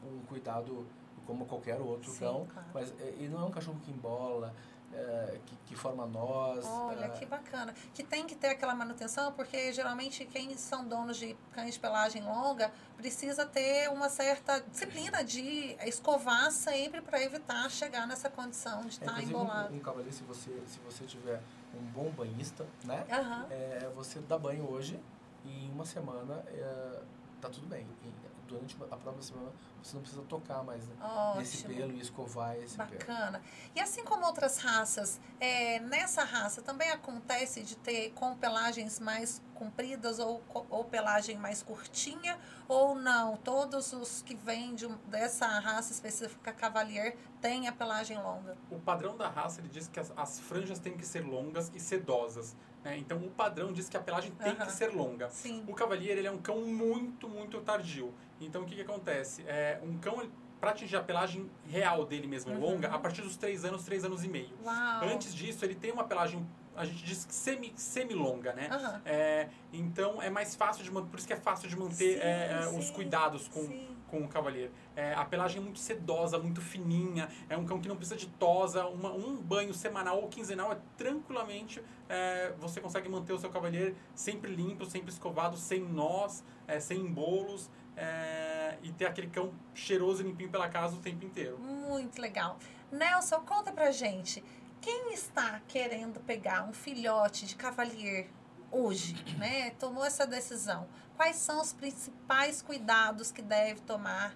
um, 0.03 0.07
um 0.15 0.19
cuidado 0.27 0.85
como 1.25 1.45
qualquer 1.45 1.79
outro 1.79 2.11
Sim, 2.11 2.19
cão, 2.19 2.47
claro. 2.51 2.67
mas 2.73 2.93
é, 3.01 3.09
ele 3.17 3.27
não 3.29 3.41
é 3.41 3.45
um 3.45 3.51
cachorro 3.51 3.77
que 3.83 3.91
embola, 3.91 4.53
é, 4.97 5.39
que, 5.45 5.55
que 5.67 5.75
forma 5.75 6.05
nós. 6.07 6.65
Olha, 6.65 7.05
é, 7.05 7.09
que 7.09 7.25
bacana. 7.25 7.73
Que 7.93 8.03
tem 8.03 8.25
que 8.25 8.35
ter 8.35 8.47
aquela 8.47 8.73
manutenção, 8.73 9.31
porque 9.33 9.71
geralmente 9.71 10.25
quem 10.25 10.57
são 10.57 10.87
donos 10.87 11.17
de 11.17 11.37
cães 11.53 11.75
de 11.75 11.79
pelagem 11.79 12.23
longa 12.23 12.71
precisa 12.95 13.45
ter 13.45 13.89
uma 13.89 14.09
certa 14.09 14.59
disciplina 14.59 15.23
de 15.23 15.77
escovar 15.85 16.51
sempre 16.51 17.01
para 17.01 17.21
evitar 17.21 17.69
chegar 17.69 18.07
nessa 18.07 18.29
condição 18.29 18.81
de 18.81 18.87
é, 18.87 18.89
estar 18.89 19.05
inclusive 19.11 19.33
embolado. 19.33 19.73
um, 19.73 19.77
um 19.77 19.79
cavaleiro, 19.79 20.13
se 20.13 20.23
você, 20.23 20.51
se 20.65 20.79
você 20.79 21.05
tiver 21.05 21.41
um 21.75 21.83
bom 21.91 22.09
banhista, 22.09 22.65
né? 22.83 23.05
Aham. 23.11 23.45
É, 23.51 23.91
você 23.95 24.19
dá 24.21 24.37
banho 24.37 24.67
hoje 24.69 24.99
e 25.45 25.65
em 25.65 25.71
uma 25.71 25.85
semana 25.85 26.43
é, 26.47 27.01
tá 27.39 27.49
tudo 27.49 27.67
bem. 27.67 27.85
E 28.03 28.36
durante 28.47 28.75
a 28.89 28.97
própria 28.97 29.21
semana 29.21 29.51
você 29.83 29.95
não 29.95 30.01
precisa 30.01 30.23
tocar 30.23 30.63
mais 30.63 30.85
né, 30.87 30.95
nesse 31.37 31.63
pelo 31.63 31.93
e 31.93 31.99
escovar 31.99 32.55
esse 32.57 32.75
pelo. 32.75 32.89
Bacana. 32.89 33.41
E 33.75 33.79
assim 33.79 34.03
como 34.03 34.25
outras 34.25 34.57
raças, 34.57 35.19
é, 35.39 35.79
nessa 35.79 36.23
raça 36.23 36.61
também 36.61 36.89
acontece 36.89 37.63
de 37.63 37.75
ter 37.75 38.11
com 38.11 38.35
pelagens 38.35 38.99
mais 38.99 39.41
compridas 39.53 40.19
ou, 40.19 40.41
ou 40.69 40.83
pelagem 40.83 41.37
mais 41.37 41.63
curtinha 41.63 42.37
ou 42.67 42.95
não? 42.95 43.37
Todos 43.37 43.93
os 43.93 44.21
que 44.21 44.35
vêm 44.35 44.75
de 44.75 44.87
dessa 45.07 45.47
raça 45.47 45.91
específica 45.91 46.51
Cavalier 46.51 47.15
têm 47.41 47.67
a 47.67 47.71
pelagem 47.71 48.17
longa. 48.17 48.57
O 48.69 48.79
padrão 48.79 49.15
da 49.15 49.29
raça 49.29 49.61
ele 49.61 49.69
diz 49.69 49.87
que 49.87 49.99
as, 49.99 50.11
as 50.15 50.39
franjas 50.39 50.79
têm 50.79 50.97
que 50.97 51.05
ser 51.05 51.21
longas 51.21 51.71
e 51.73 51.79
sedosas. 51.79 52.55
Né? 52.87 52.97
Então 52.97 53.17
o 53.17 53.29
padrão 53.29 53.71
diz 53.73 53.89
que 53.89 53.97
a 53.97 53.99
pelagem 53.99 54.31
tem 54.31 54.55
que 54.55 54.71
ser 54.71 54.87
longa. 54.93 55.29
Sim. 55.29 55.63
O 55.67 55.73
Cavalier 55.73 56.17
ele 56.17 56.27
é 56.27 56.31
um 56.31 56.37
cão 56.37 56.61
muito, 56.61 57.27
muito 57.27 57.59
tardio. 57.61 58.13
Então 58.39 58.61
o 58.63 58.65
que, 58.65 58.75
que 58.75 58.81
acontece? 58.81 59.43
É, 59.47 59.79
um 59.83 59.97
cão, 59.97 60.23
para 60.59 60.71
atingir 60.71 60.95
a 60.95 61.03
pelagem 61.03 61.49
real 61.67 62.05
dele 62.05 62.27
mesmo, 62.27 62.51
Uhum. 62.53 62.59
longa, 62.59 62.87
a 62.89 62.97
partir 62.97 63.21
dos 63.21 63.35
3 63.37 63.65
anos, 63.65 63.83
3 63.83 64.05
anos 64.05 64.23
e 64.23 64.27
meio. 64.27 64.49
Uau. 64.63 65.03
Antes 65.03 65.33
disso, 65.35 65.63
ele 65.65 65.75
tem 65.75 65.91
uma 65.91 66.05
pelagem, 66.05 66.47
a 66.77 66.85
gente 66.85 67.03
diz 67.03 67.25
que 67.25 67.33
semi, 67.33 67.73
semi-longa, 67.75 68.53
né? 68.53 68.69
Aham. 68.71 69.01
É, 69.05 69.49
então 69.73 70.21
é 70.21 70.29
mais 70.29 70.55
fácil 70.55 70.83
de 70.83 70.91
manter, 70.91 71.09
por 71.09 71.17
isso 71.17 71.27
que 71.27 71.33
é 71.33 71.37
fácil 71.37 71.67
de 71.67 71.75
manter 71.77 71.95
Sim, 72.15 72.19
é, 72.21 72.59
é, 72.63 72.67
os 72.77 72.85
sim, 72.85 72.93
cuidados 72.93 73.47
com, 73.47 73.61
sim. 73.63 73.87
com 74.07 74.19
o 74.21 74.27
Cavalier. 74.27 74.69
É, 74.95 75.13
a 75.13 75.25
pelagem 75.25 75.59
é 75.59 75.63
muito 75.63 75.79
sedosa, 75.79 76.37
muito 76.39 76.61
fininha, 76.61 77.27
é 77.49 77.57
um 77.57 77.65
cão 77.65 77.81
que 77.81 77.87
não 77.89 77.95
precisa 77.97 78.15
de 78.15 78.27
tosa, 78.27 78.85
uma- 78.87 79.11
um 79.11 79.35
banho 79.41 79.73
semanal 79.73 80.21
ou 80.21 80.27
quinzenal 80.29 80.71
é 80.71 80.77
tranquilamente 80.95 81.81
é, 82.09 82.53
você 82.59 82.79
consegue 82.79 83.09
manter 83.09 83.33
o 83.33 83.37
seu 83.39 83.49
Cavalier 83.49 83.93
sempre 84.15 84.53
limpo, 84.55 84.85
sempre 84.85 85.11
escovado, 85.11 85.57
sem 85.57 85.81
nós, 85.81 86.43
é, 86.67 86.79
sem 86.79 86.99
embolos. 86.99 87.69
é, 87.99 88.77
e 88.83 88.91
ter 88.91 89.07
aquele 89.07 89.27
cão 89.27 89.51
cheiroso 89.73 90.21
e 90.21 90.25
limpinho 90.27 90.51
pela 90.51 90.69
casa 90.69 90.95
o 90.95 90.99
tempo 90.99 91.25
inteiro. 91.25 91.57
Muito 91.57 92.21
legal. 92.21 92.59
Nelson, 92.91 93.39
conta 93.41 93.71
pra 93.71 93.89
gente. 93.89 94.43
Quem 94.81 95.13
está 95.13 95.59
querendo 95.67 96.19
pegar 96.21 96.63
um 96.63 96.73
filhote 96.73 97.45
de 97.45 97.55
cavalier 97.55 98.29
hoje, 98.71 99.15
né? 99.37 99.71
Tomou 99.71 100.05
essa 100.05 100.25
decisão. 100.25 100.87
Quais 101.15 101.35
são 101.37 101.61
os 101.61 101.73
principais 101.73 102.61
cuidados 102.61 103.31
que 103.31 103.41
deve 103.41 103.81
tomar 103.81 104.35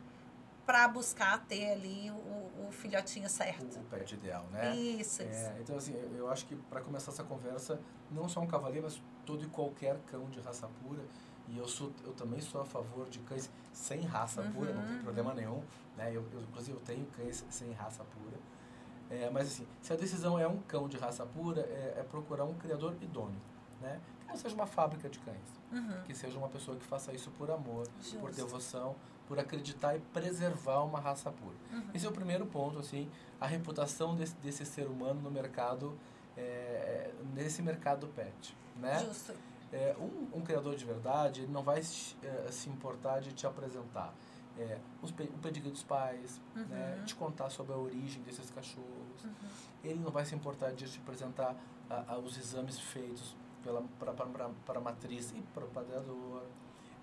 para 0.66 0.88
buscar 0.88 1.40
ter 1.46 1.72
ali 1.72 2.10
o, 2.12 2.68
o 2.68 2.72
filhotinho 2.72 3.30
certo? 3.30 3.80
O, 3.80 3.84
pet 3.86 4.14
ideal, 4.16 4.46
né? 4.52 4.76
Isso, 4.76 5.22
É, 5.22 5.26
isso. 5.30 5.52
então, 5.62 5.78
assim, 5.78 5.94
eu- 6.16 6.30
acho 6.32 6.46
que 6.46 6.56
para 6.56 6.82
começar 6.82 7.12
essa 7.12 7.24
conversa, 7.24 7.80
não 8.10 8.28
só 8.30 8.40
um 8.40 8.48
cavaleiro, 8.48 8.86
mas 8.86 9.02
todo 9.26 9.44
e 9.44 9.48
qualquer 9.48 9.98
cão 10.10 10.30
de 10.30 10.40
raça 10.40 10.68
pura. 10.82 11.04
E 11.48 11.58
eu, 11.58 11.68
sou, 11.68 11.92
eu 12.04 12.14
também 12.14 12.40
sou 12.40 12.62
a 12.62 12.66
favor 12.66 13.10
de 13.10 13.20
cães 13.20 13.50
sem 13.74 14.02
raça 14.02 14.42
pura, 14.44 14.74
não 14.74 14.86
tem 14.86 14.96
Uhum. 14.98 15.04
problema 15.04 15.34
nenhum. 15.34 15.62
Né? 15.98 16.10
Eu, 16.16 16.26
eu, 16.32 16.42
inclusive, 16.42 16.78
eu 16.78 16.82
tenho 16.82 17.06
cães 17.08 17.44
sem 17.50 17.72
raça 17.74 18.04
pura. 18.06 18.38
É, 19.12 19.30
mas, 19.30 19.48
assim, 19.48 19.68
se 19.82 19.92
a 19.92 19.96
decisão 19.96 20.40
é 20.40 20.48
um 20.48 20.58
cão 20.60 20.88
de 20.88 20.98
raça 20.98 21.26
pura, 21.26 21.62
é, 21.62 21.96
é 22.00 22.04
procurar 22.04 22.46
um 22.46 22.54
criador 22.54 22.96
idôneo. 23.02 23.42
Né? 23.82 24.00
Que 24.22 24.28
não 24.28 24.36
seja 24.38 24.56
uma 24.56 24.66
fábrica 24.66 25.10
de 25.10 25.20
cães. 25.20 25.62
Uhum. 25.72 26.04
Que 26.04 26.16
seja 26.16 26.38
uma 26.38 26.48
pessoa 26.48 26.78
que 26.78 26.86
faça 26.86 27.12
isso 27.12 27.30
por 27.32 27.52
amor, 27.52 27.88
por 27.88 28.04
Justo. 28.04 28.32
devoção, 28.32 28.96
por 29.28 29.38
acreditar 29.38 29.96
e 29.96 30.00
preservar 30.00 30.84
uma 30.84 31.00
raça 31.00 31.32
pura. 31.32 31.56
Uhum. 31.72 31.90
Esse 31.94 32.06
é 32.06 32.10
o 32.10 32.12
primeiro 32.14 32.46
ponto, 32.46 32.80
assim, 32.80 33.10
a 33.40 33.48
reputação 33.48 34.16
desse, 34.16 34.36
desse 34.36 34.66
ser 34.66 34.88
humano 34.88 35.22
no 35.22 35.32
mercado, 35.32 35.98
é, 36.38 37.12
nesse 37.34 37.62
mercado 37.62 38.08
pet, 38.08 38.56
né? 38.78 39.00
Justo. 39.00 39.34
É, 39.74 39.96
um, 40.00 40.40
um 40.40 40.42
criador 40.42 40.76
de 40.76 40.84
verdade, 40.84 41.42
ele 41.42 41.52
não 41.52 41.64
vai 41.64 41.82
se, 41.82 42.16
é, 42.24 42.52
se 42.52 42.70
importar 42.70 43.22
de 43.22 43.32
te 43.32 43.48
apresentar 43.48 44.14
é, 44.62 44.80
os, 45.02 45.10
o 45.12 45.38
pedigree 45.42 45.72
dos 45.72 45.84
pais, 45.84 46.40
né? 46.56 46.96
Uhum. 47.00 47.06
te 47.06 47.16
contar 47.16 47.50
sobre 47.50 47.74
a 47.74 47.78
origem 47.78 48.22
desses 48.24 48.50
cachorros. 48.52 49.24
Uhum. 49.24 49.32
Ele 49.84 50.00
não 50.00 50.12
vai 50.12 50.26
se 50.26 50.36
importar 50.36 50.72
de 50.72 50.90
te 50.90 51.00
apresentar 51.00 51.56
a- 51.90 52.14
a- 52.14 52.18
os 52.18 52.38
exames 52.38 52.80
feitos 52.80 53.36
pela, 53.64 53.82
para, 54.00 54.78
a 54.78 54.82
matriz 54.82 55.32
e 55.32 55.42
para 55.54 55.66
o 55.66 55.68
padreador. 55.70 56.44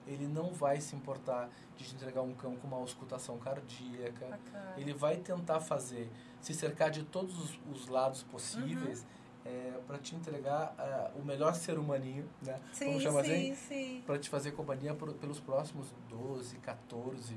Ele 0.06 0.26
não 0.26 0.52
vai 0.52 0.80
se 0.80 0.96
importar 0.96 1.50
de 1.76 1.84
te 1.84 1.94
entregar 1.94 2.22
um 2.22 2.32
cão 2.34 2.56
com 2.56 2.66
uma 2.66 2.78
auscultação 2.78 3.36
cardíaca. 3.38 4.26
Bacana. 4.26 4.74
Ele 4.76 4.94
vai 4.94 5.16
tentar 5.18 5.60
fazer, 5.60 6.10
se 6.40 6.54
cercar 6.54 6.90
de 6.90 7.02
todos 7.04 7.38
os, 7.38 7.60
os 7.70 7.88
lados 7.88 8.22
possíveis 8.22 9.00
Uhum. 9.02 9.06
Para 9.86 9.98
te 9.98 10.14
entregar 10.14 10.74
ah, 10.78 11.10
o 11.14 11.24
melhor 11.24 11.54
ser 11.54 11.78
humaninho, 11.78 12.28
né? 12.42 12.60
Sim, 12.72 12.86
Vamos 12.86 13.02
chamar 13.02 13.24
sim, 13.24 13.52
assim? 13.52 13.54
sim. 13.54 14.02
Para 14.06 14.18
te 14.18 14.28
fazer 14.28 14.52
companhia 14.52 14.94
por- 14.94 15.12
pelos 15.14 15.40
próximos 15.40 15.86
12, 16.08 16.56
14, 16.58 17.36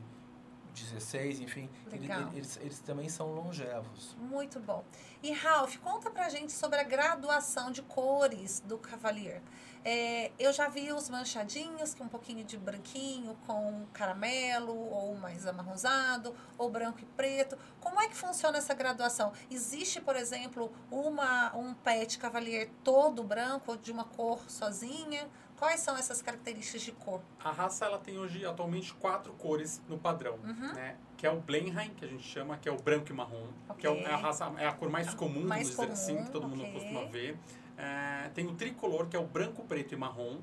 16, 0.73 1.39
enfim. 1.41 1.69
Ele- 1.87 1.99
Legal. 1.99 2.21
ele- 2.21 2.37
eles, 2.37 2.57
eles 2.61 2.79
também 2.79 3.09
são 3.09 3.33
longevos. 3.33 4.15
Muito 4.19 4.59
bom. 4.59 4.83
E 5.21 5.31
Ralph, 5.31 5.77
conta 5.77 6.09
pra 6.09 6.29
gente 6.29 6.51
sobre 6.51 6.79
a 6.79 6.83
graduação 6.83 7.71
de 7.71 7.81
cores 7.81 8.59
do 8.65 8.77
Cavalier. 8.77 9.41
É, 9.83 10.31
eu 10.37 10.53
já 10.53 10.67
vi 10.69 10.91
os 10.93 11.09
manchadinhos, 11.09 11.95
com 11.95 12.03
um 12.03 12.07
pouquinho 12.07 12.43
de 12.43 12.55
branquinho, 12.55 13.35
com 13.47 13.85
caramelo, 13.91 14.75
ou 14.91 15.15
mais 15.17 15.47
amarronzado, 15.47 16.35
ou 16.57 16.69
branco 16.69 16.99
e 17.01 17.05
preto. 17.05 17.57
Como 17.79 17.99
é 17.99 18.07
que 18.07 18.15
funciona 18.15 18.59
essa 18.59 18.75
graduação? 18.75 19.33
Existe, 19.49 19.99
por 19.99 20.15
exemplo, 20.15 20.71
uma, 20.91 21.55
um 21.55 21.73
pet 21.73 22.19
Cavalier 22.19 22.69
todo 22.83 23.23
branco, 23.23 23.71
ou 23.71 23.77
de 23.77 23.91
uma 23.91 24.03
cor 24.03 24.39
sozinha? 24.49 25.27
Quais 25.61 25.79
são 25.81 25.95
essas 25.95 26.23
características 26.23 26.81
de 26.81 26.91
cor? 26.91 27.21
A 27.39 27.51
raça 27.51 27.85
ela 27.85 27.99
tem 27.99 28.17
hoje 28.17 28.43
atualmente 28.43 28.91
quatro 28.95 29.31
cores 29.33 29.79
no 29.87 29.95
padrão, 29.95 30.39
Uhum. 30.43 30.73
né? 30.73 30.95
Que 31.15 31.27
é 31.27 31.29
o 31.31 31.39
Blenheim, 31.39 31.93
que 31.93 32.03
a 32.03 32.07
gente 32.07 32.23
chama, 32.23 32.57
que 32.57 32.67
é 32.67 32.71
o 32.71 32.77
branco 32.77 33.11
e 33.11 33.13
marrom, 33.13 33.45
que 33.77 33.85
é, 33.85 33.89
o- 33.91 33.93
Ok. 33.93 34.05
é 34.05 34.11
a 34.11 34.17
raça 34.17 34.51
é 34.57 34.65
a 34.67 34.71
cor 34.71 34.89
mais 34.89 35.13
comum, 35.13 35.45
Mais 35.45 35.69
vamos 35.69 35.79
dizer 35.79 35.91
assim, 35.93 36.13
comum, 36.15 36.25
que 36.25 36.31
todo 36.31 36.47
mundo 36.47 36.63
ok. 36.63 36.73
costuma 36.73 37.05
ver. 37.05 37.37
É, 37.77 38.31
tem 38.33 38.47
o 38.47 38.55
tricolor, 38.55 39.05
que 39.05 39.15
é 39.15 39.19
o 39.19 39.27
branco, 39.27 39.63
preto 39.65 39.93
e 39.93 39.95
marrom, 39.97 40.39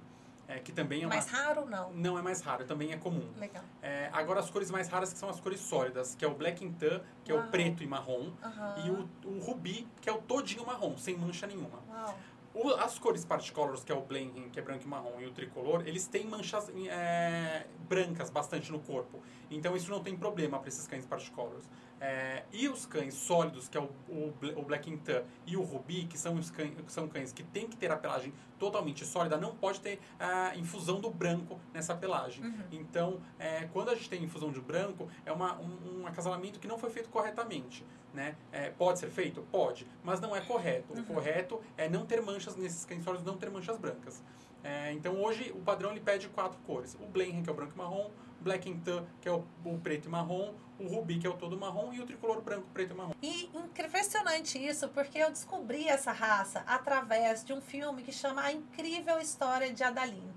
é, 0.47 0.61
que 0.61 0.71
também 0.71 1.03
é 1.03 1.07
uma 1.07 1.17
Mais 1.17 1.27
raro 1.27 1.63
ou 1.63 1.69
não? 1.69 1.93
não 1.93 2.17
é 2.17 2.23
mais 2.23 2.41
raro, 2.41 2.65
também 2.65 2.93
é 2.93 2.97
comum. 2.97 3.29
Legal. 3.37 3.65
É, 3.83 4.11
agora 4.13 4.39
as 4.39 4.49
cores 4.49 4.71
mais 4.71 4.87
raras 4.87 5.13
que 5.13 5.19
são 5.19 5.29
as 5.29 5.41
cores 5.41 5.59
sólidas, 5.59 6.15
que 6.15 6.25
é 6.25 6.29
o 6.29 6.35
black 6.37 6.65
and 6.65 6.71
tan, 6.75 7.03
que 7.25 7.33
é 7.33 7.35
Uau. 7.35 7.45
o 7.45 7.49
preto 7.51 7.83
e 7.83 7.89
marrom, 7.89 8.31
Aham. 8.41 8.75
e 8.87 8.91
o, 8.91 9.09
o 9.35 9.41
rubi, 9.41 9.85
que 10.01 10.09
é 10.09 10.13
o 10.13 10.19
todinho 10.23 10.65
marrom, 10.65 10.97
sem 10.97 11.17
mancha 11.19 11.45
nenhuma. 11.49 11.81
Uau. 11.89 12.17
O- 12.55 12.71
as 12.75 12.99
cores 12.99 13.25
particolors, 13.25 13.85
que 13.85 13.93
é 13.93 13.95
o 13.95 14.01
Blenheim, 14.01 14.49
que 14.49 14.59
é 14.59 14.63
branco 14.63 14.83
e 14.85 14.87
marrom, 14.89 15.21
e 15.21 15.27
o 15.27 15.31
tricolor, 15.33 15.87
eles 15.87 16.07
têm 16.07 16.25
manchas 16.27 16.71
é, 16.89 17.67
brancas 17.89 18.31
bastante 18.31 18.73
no 18.73 18.81
corpo. 18.81 19.23
Então 19.51 19.77
isso 19.77 19.91
não 19.91 20.03
tem 20.03 20.17
problema 20.17 20.59
para 20.59 20.69
esses 20.69 20.87
cães 20.87 21.05
particolors. 21.07 21.69
É, 22.01 22.45
e 22.53 22.69
os 22.69 22.87
cães 22.87 23.15
sólidos, 23.15 23.69
que 23.69 23.77
é 23.77 23.81
o, 23.81 23.91
o, 24.09 24.35
o 24.57 24.63
Black 24.63 24.93
and 24.93 24.99
Tan 24.99 25.25
e 25.47 25.57
o 25.57 25.63
Ruby, 25.63 26.05
que 26.05 26.17
são, 26.17 26.35
os 26.35 26.51
cães, 26.51 26.73
que 26.75 26.93
são 26.93 27.09
cães 27.09 27.33
que 27.33 27.43
têm 27.43 27.67
que 27.67 27.77
ter 27.77 27.91
a 27.91 27.97
pelagem 27.97 28.33
totalmente 28.59 29.05
sólida, 29.05 29.37
não 29.37 29.55
pode 29.55 29.81
ter 29.81 30.01
a 30.19 30.57
infusão 30.57 31.01
do 31.01 31.11
branco 31.11 31.61
nessa 31.73 31.95
pelagem. 31.95 32.45
Uhum. 32.45 32.65
Então, 32.73 33.21
é, 33.39 33.69
quando 33.73 33.91
a 33.91 33.95
gente 33.95 34.09
tem 34.09 34.23
infusão 34.23 34.53
de 34.53 34.61
branco, 34.61 35.09
é 35.25 35.33
uma, 35.33 35.59
um, 35.59 36.01
um 36.01 36.07
acasalamento 36.07 36.59
que 36.59 36.69
não 36.69 36.79
foi 36.79 36.91
feito 36.91 37.09
corretamente. 37.09 37.85
Né? 38.13 38.37
É, 38.51 38.71
pode 38.71 38.99
ser 38.99 39.11
feito? 39.11 39.43
Pode, 39.53 39.87
mas 40.03 40.21
não 40.21 40.35
é 40.35 40.41
correto. 40.41 40.95
Uhum. 40.95 41.03
O 41.03 41.05
correto 41.05 41.61
é 41.77 41.89
não 41.89 42.07
ter 42.07 42.23
manchas 42.23 42.57
nesses 42.57 42.85
cães 42.85 43.05
sólidos, 43.05 43.27
não 43.27 43.37
ter 43.37 43.51
manchas 43.51 43.77
brancas. 43.77 44.23
É, 44.63 44.93
então, 44.93 45.23
hoje, 45.23 45.53
o 45.55 45.61
padrão 45.61 45.91
ele 45.91 46.01
pede 46.01 46.29
quatro 46.29 46.59
cores. 46.67 46.97
O 47.01 47.07
Blenheim, 47.07 47.43
que 47.43 47.51
é 47.51 47.53
o 47.53 47.57
branco 47.57 47.73
e 47.75 47.79
marrom, 47.79 48.11
Black 48.41 48.71
and 48.71 48.79
Tan, 48.81 49.07
que 49.21 49.29
é 49.29 49.33
o, 49.33 49.45
o 49.65 49.79
preto 49.79 50.07
e 50.07 50.09
marrom, 50.09 50.55
o 50.79 50.87
Ruby, 50.87 51.19
que 51.19 51.27
é 51.27 51.31
o 51.31 51.35
todo 51.35 51.59
marrom, 51.59 51.93
e 51.93 52.01
o 52.01 52.07
tricolor 52.07 52.41
branco, 52.41 52.67
preto 52.73 52.93
e 52.93 52.97
marrom. 52.97 53.13
E 53.21 53.51
impressionante 53.55 54.59
isso, 54.65 54.89
porque 54.89 55.19
eu 55.19 55.31
descobri 55.31 55.89
essa 55.89 56.13
raça 56.13 56.63
através 56.67 57.45
de 57.45 57.53
um 57.53 57.61
filme 57.61 58.03
que 58.03 58.13
chama 58.13 58.43
A 58.43 58.53
Incrível 58.53 59.19
História 59.21 59.73
de 59.73 59.83
Adaline. 59.83 60.33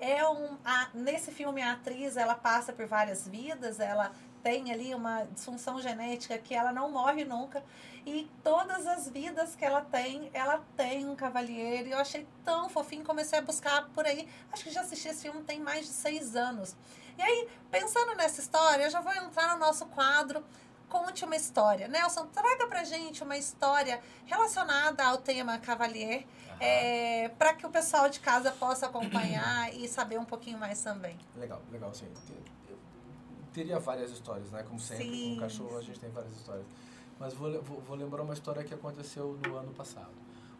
É 0.00 0.26
um, 0.28 0.58
a, 0.64 0.88
nesse 0.92 1.30
filme, 1.30 1.62
a 1.62 1.72
atriz 1.72 2.16
ela 2.16 2.34
passa 2.34 2.72
por 2.72 2.86
várias 2.86 3.28
vidas, 3.28 3.78
ela 3.78 4.12
tem 4.42 4.70
ali 4.70 4.94
uma 4.94 5.24
disfunção 5.24 5.80
genética 5.80 6.36
que 6.36 6.54
ela 6.54 6.70
não 6.72 6.90
morre 6.90 7.24
nunca. 7.24 7.64
E 8.04 8.28
todas 8.42 8.86
as 8.86 9.08
vidas 9.08 9.56
que 9.56 9.64
ela 9.64 9.80
tem, 9.80 10.28
ela 10.34 10.62
tem 10.76 11.08
um 11.08 11.16
cavalheiro. 11.16 11.88
E 11.88 11.92
eu 11.92 11.98
achei 11.98 12.26
tão 12.44 12.68
fofinho, 12.68 13.02
comecei 13.02 13.38
a 13.38 13.42
buscar 13.42 13.88
por 13.94 14.04
aí. 14.04 14.28
Acho 14.52 14.64
que 14.64 14.70
já 14.70 14.82
assisti 14.82 15.08
esse 15.08 15.22
filme 15.22 15.42
tem 15.42 15.60
mais 15.60 15.86
de 15.86 15.92
seis 15.92 16.36
anos. 16.36 16.76
E 17.16 17.22
aí, 17.22 17.48
pensando 17.70 18.14
nessa 18.16 18.40
história, 18.40 18.84
eu 18.84 18.90
já 18.90 19.00
vou 19.00 19.12
entrar 19.14 19.54
no 19.54 19.60
nosso 19.60 19.86
quadro 19.86 20.44
Conte 20.94 21.24
uma 21.24 21.34
história. 21.34 21.88
Nelson, 21.88 22.26
traga 22.26 22.68
pra 22.68 22.84
gente 22.84 23.24
uma 23.24 23.36
história 23.36 24.00
relacionada 24.26 25.04
ao 25.04 25.18
tema 25.18 25.58
Cavalier, 25.58 26.24
é, 26.60 27.30
para 27.30 27.52
que 27.52 27.66
o 27.66 27.70
pessoal 27.70 28.08
de 28.08 28.20
casa 28.20 28.52
possa 28.52 28.86
acompanhar 28.86 29.74
e 29.74 29.88
saber 29.88 30.20
um 30.20 30.24
pouquinho 30.24 30.56
mais 30.56 30.80
também. 30.84 31.18
Legal, 31.34 31.60
legal, 31.72 31.92
sim. 31.92 32.06
Eu 32.68 32.78
Teria 33.52 33.80
várias 33.80 34.12
histórias, 34.12 34.52
né? 34.52 34.62
Como 34.62 34.78
sempre, 34.78 35.04
Sim, 35.04 35.34
com 35.34 35.40
cachorro 35.40 35.78
a 35.78 35.82
gente 35.82 35.98
tem 35.98 36.10
várias 36.10 36.36
histórias. 36.36 36.66
Mas 37.18 37.34
vou, 37.34 37.50
vou, 37.62 37.80
vou 37.80 37.96
lembrar 37.96 38.22
uma 38.22 38.34
história 38.34 38.62
que 38.62 38.72
aconteceu 38.72 39.36
no 39.44 39.56
ano 39.56 39.72
passado. 39.72 40.12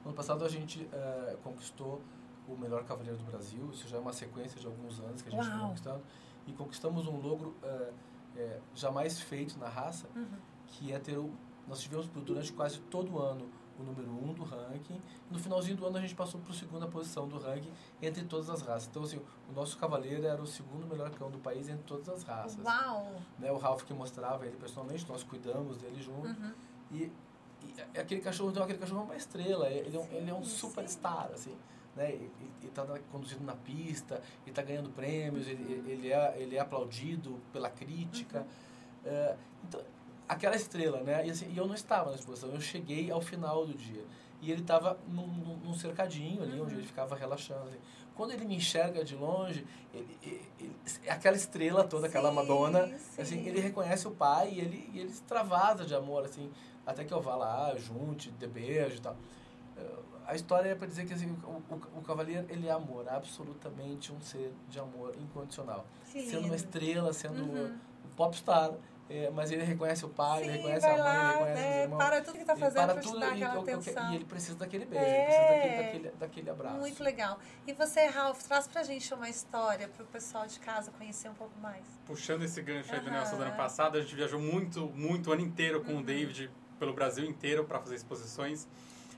No 0.02 0.11
ano 0.11 0.16
passado 0.16 0.44
a 0.44 0.49
gente 0.49 0.88
eh, 0.92 1.37
conquistou 1.44 2.00
o 2.49 2.56
melhor 2.56 2.84
cavaleiro 2.84 3.18
do 3.18 3.25
Brasil. 3.25 3.70
Isso 3.73 3.87
já 3.88 3.99
é 3.99 4.00
uma 4.00 4.12
sequência 4.12 4.61
de 4.61 4.66
alguns 4.66 4.99
anos 4.99 5.23
que 5.23 5.28
a 5.28 5.30
gente 5.30 5.44
vem 5.44 5.58
Uau. 5.58 5.68
conquistando. 5.68 6.02
E 6.46 6.52
conquistamos 6.52 7.06
um 7.06 7.16
logro 7.20 7.54
eh, 7.62 7.92
eh, 8.36 8.60
jamais 8.74 9.18
feito 9.20 9.58
na 9.58 9.68
raça, 9.68 10.06
Uhum. 10.14 10.26
que 10.66 10.92
é 10.92 10.98
ter 10.98 11.16
o... 11.18 11.30
Nós 11.66 11.80
tivemos 11.80 12.06
durante 12.08 12.52
quase 12.52 12.78
todo 12.90 13.14
o 13.14 13.18
ano 13.18 13.48
o 13.78 13.82
número 13.82 14.08
1 14.08 14.30
um 14.30 14.32
do 14.34 14.44
ranking. 14.44 15.00
No 15.30 15.38
finalzinho 15.38 15.76
do 15.76 15.86
ano 15.86 15.96
a 15.96 16.00
gente 16.00 16.14
passou 16.14 16.40
para 16.40 16.52
a 16.52 16.54
segunda 16.54 16.86
posição 16.86 17.26
do 17.26 17.38
ranking 17.38 17.72
entre 18.00 18.24
todas 18.24 18.48
as 18.50 18.60
raças. 18.62 18.86
Então, 18.88 19.02
assim, 19.02 19.20
o 19.50 19.52
nosso 19.52 19.76
cavaleiro 19.78 20.24
era 20.26 20.40
o 20.40 20.46
segundo 20.46 20.86
melhor 20.86 21.10
cão 21.10 21.30
do 21.30 21.38
país 21.38 21.68
entre 21.68 21.82
todas 21.84 22.08
as 22.08 22.22
raças. 22.22 22.64
Uau! 22.64 23.16
Né? 23.38 23.50
O 23.50 23.56
Ralph 23.56 23.82
que 23.82 23.92
mostrava 23.94 24.46
ele 24.46 24.56
pessoalmente, 24.56 25.08
nós 25.08 25.22
cuidamos 25.24 25.78
dele 25.78 26.00
junto. 26.00 26.28
Uhum. 26.28 26.52
E, 26.92 27.10
e 27.62 27.74
é 27.94 28.00
aquele 28.00 28.20
cachorro, 28.20 28.50
então, 28.50 28.62
aquele 28.62 28.78
cachorro 28.78 29.00
é 29.00 29.04
uma 29.04 29.16
estrela. 29.16 29.68
Ele 29.68 29.96
é 29.96 30.00
um, 30.00 30.06
ele 30.12 30.30
é 30.30 30.34
um 30.34 30.44
superstar, 30.44 31.30
assim. 31.32 31.56
Né? 31.96 32.10
Ele 32.12 32.30
está 32.64 32.84
conduzido 33.12 33.44
na 33.44 33.54
pista, 33.54 34.16
ele 34.42 34.50
está 34.50 34.62
ganhando 34.62 34.90
prêmios, 34.90 35.46
ele, 35.46 35.82
ele, 35.86 36.12
é, 36.12 36.34
ele 36.38 36.56
é 36.56 36.60
aplaudido 36.60 37.40
pela 37.52 37.70
crítica. 37.70 38.40
Uhum. 38.40 38.46
É, 39.12 39.36
então, 39.62 39.80
aquela 40.28 40.56
estrela, 40.56 41.00
né? 41.02 41.26
E, 41.26 41.30
assim, 41.30 41.48
e 41.52 41.56
eu 41.56 41.66
não 41.66 41.74
estava 41.74 42.10
na 42.10 42.16
exposição, 42.16 42.50
eu 42.50 42.60
cheguei 42.60 43.10
ao 43.10 43.20
final 43.20 43.64
do 43.66 43.74
dia. 43.74 44.04
E 44.42 44.50
ele 44.50 44.60
estava 44.62 44.98
num, 45.08 45.26
num- 45.26 45.74
cercadinho 45.74 46.42
ali, 46.42 46.60
onde 46.60 46.72
Uhum. 46.74 46.78
ele 46.80 46.86
ficava 46.86 47.14
relaxando. 47.16 47.68
assim. 47.68 47.78
Quando 48.14 48.32
ele 48.32 48.44
me 48.44 48.56
enxerga 48.56 49.04
de 49.04 49.14
longe, 49.16 49.64
ele, 49.92 50.18
ele- 50.22 50.42
ele- 50.60 50.76
aquela 51.08 51.36
estrela 51.36 51.82
toda, 51.84 52.06
aquela 52.08 52.28
Sim, 52.30 52.34
Madonna, 52.36 52.86
sim. 52.98 53.22
assim, 53.22 53.46
ele 53.48 53.60
reconhece 53.60 54.06
o 54.06 54.10
pai 54.12 54.50
e 54.52 54.60
ele, 54.60 54.90
e 54.92 54.98
ele 55.00 55.08
extravasa 55.10 55.84
de 55.84 55.94
amor, 55.94 56.24
assim, 56.24 56.50
até 56.86 57.04
que 57.04 57.12
eu 57.14 57.20
vá 57.20 57.34
lá, 57.36 57.74
junte, 57.76 58.30
dê 58.32 58.46
beijo 58.46 58.96
e 58.96 59.00
tal. 59.00 59.16
eh, 59.76 59.96
a 60.26 60.35
história 60.35 60.71
é 60.71 60.75
para 60.75 60.87
dizer 60.87 61.07
que 61.07 61.12
assim, 61.14 61.31
o, 61.45 61.75
o, 61.75 61.99
o 61.99 62.02
cavaleiro 62.02 62.47
ele 62.49 62.66
é 62.66 62.71
amor, 62.73 63.09
absolutamente 63.09 64.12
um 64.12 64.21
ser 64.21 64.52
de 64.69 64.78
amor 64.78 65.14
incondicional. 65.21 65.85
Que 66.11 66.23
Sendo 66.23 66.47
uma 66.47 66.57
estrela, 66.57 67.12
sendo 67.12 67.43
Uhum. 67.43 67.78
o 68.04 68.09
popstar, 68.16 68.71
é, 69.11 69.28
mas 69.31 69.50
ele 69.50 69.62
reconhece 69.64 70.04
o 70.07 70.09
pai, 70.09 70.40
Sim, 70.45 70.49
ele 70.49 70.57
reconhece 70.59 70.87
a 70.87 70.90
mãe, 70.93 70.99
lá, 70.99 71.12
ele 71.25 71.33
reconhece 71.33 71.61
né, 71.61 71.69
os 71.76 71.83
irmãos. 71.83 71.97
para 71.99 72.23
tudo 72.23 72.38
que 72.38 72.45
tá 72.45 72.52
ele 72.54 72.61
fazendo 72.62 72.93
para 72.93 73.00
tudo 73.02 73.21
dar 73.21 73.26
e, 73.37 73.45
aquela 73.45 73.54
eu- 73.71 74.11
e 74.12 74.14
ele 74.14 74.25
precisa 74.25 74.54
daquele 74.59 74.85
beijo, 74.87 75.04
É. 75.04 75.16
ele 75.16 75.25
precisa 75.26 75.49
daquele, 75.49 75.83
daquele, 75.85 76.11
daquele 76.19 76.50
abraço. 76.50 76.78
Muito 76.78 77.02
legal. 77.04 77.38
E 77.66 77.73
você, 77.75 78.07
Ralph, 78.07 78.43
traz 78.45 78.66
pra 78.66 78.83
gente 78.83 79.12
uma 79.12 79.28
história 79.28 79.88
pro 79.88 80.07
pessoal 80.07 80.47
de 80.47 80.59
casa 80.59 80.90
conhecer 80.93 81.28
um 81.28 81.35
pouco 81.35 81.59
mais. 81.61 81.85
Puxando 82.07 82.43
esse 82.45 82.62
gancho 82.62 82.95
aí 82.95 83.00
do. 83.00 83.11
Nelson 83.11 83.37
do 83.37 83.43
ano 83.43 83.57
passado, 83.57 83.99
a 83.99 84.00
gente 84.00 84.14
viajou 84.14 84.40
muito, 84.40 84.87
muito 84.95 85.28
o 85.28 85.33
ano 85.35 85.43
inteiro 85.43 85.83
com 85.85 85.93
Uhum. 85.93 86.00
o 86.00 86.02
David 86.02 86.50
pelo 86.78 86.95
Brasil 86.95 87.25
inteiro 87.26 87.64
para 87.64 87.78
fazer 87.81 87.97
exposições. 87.97 88.66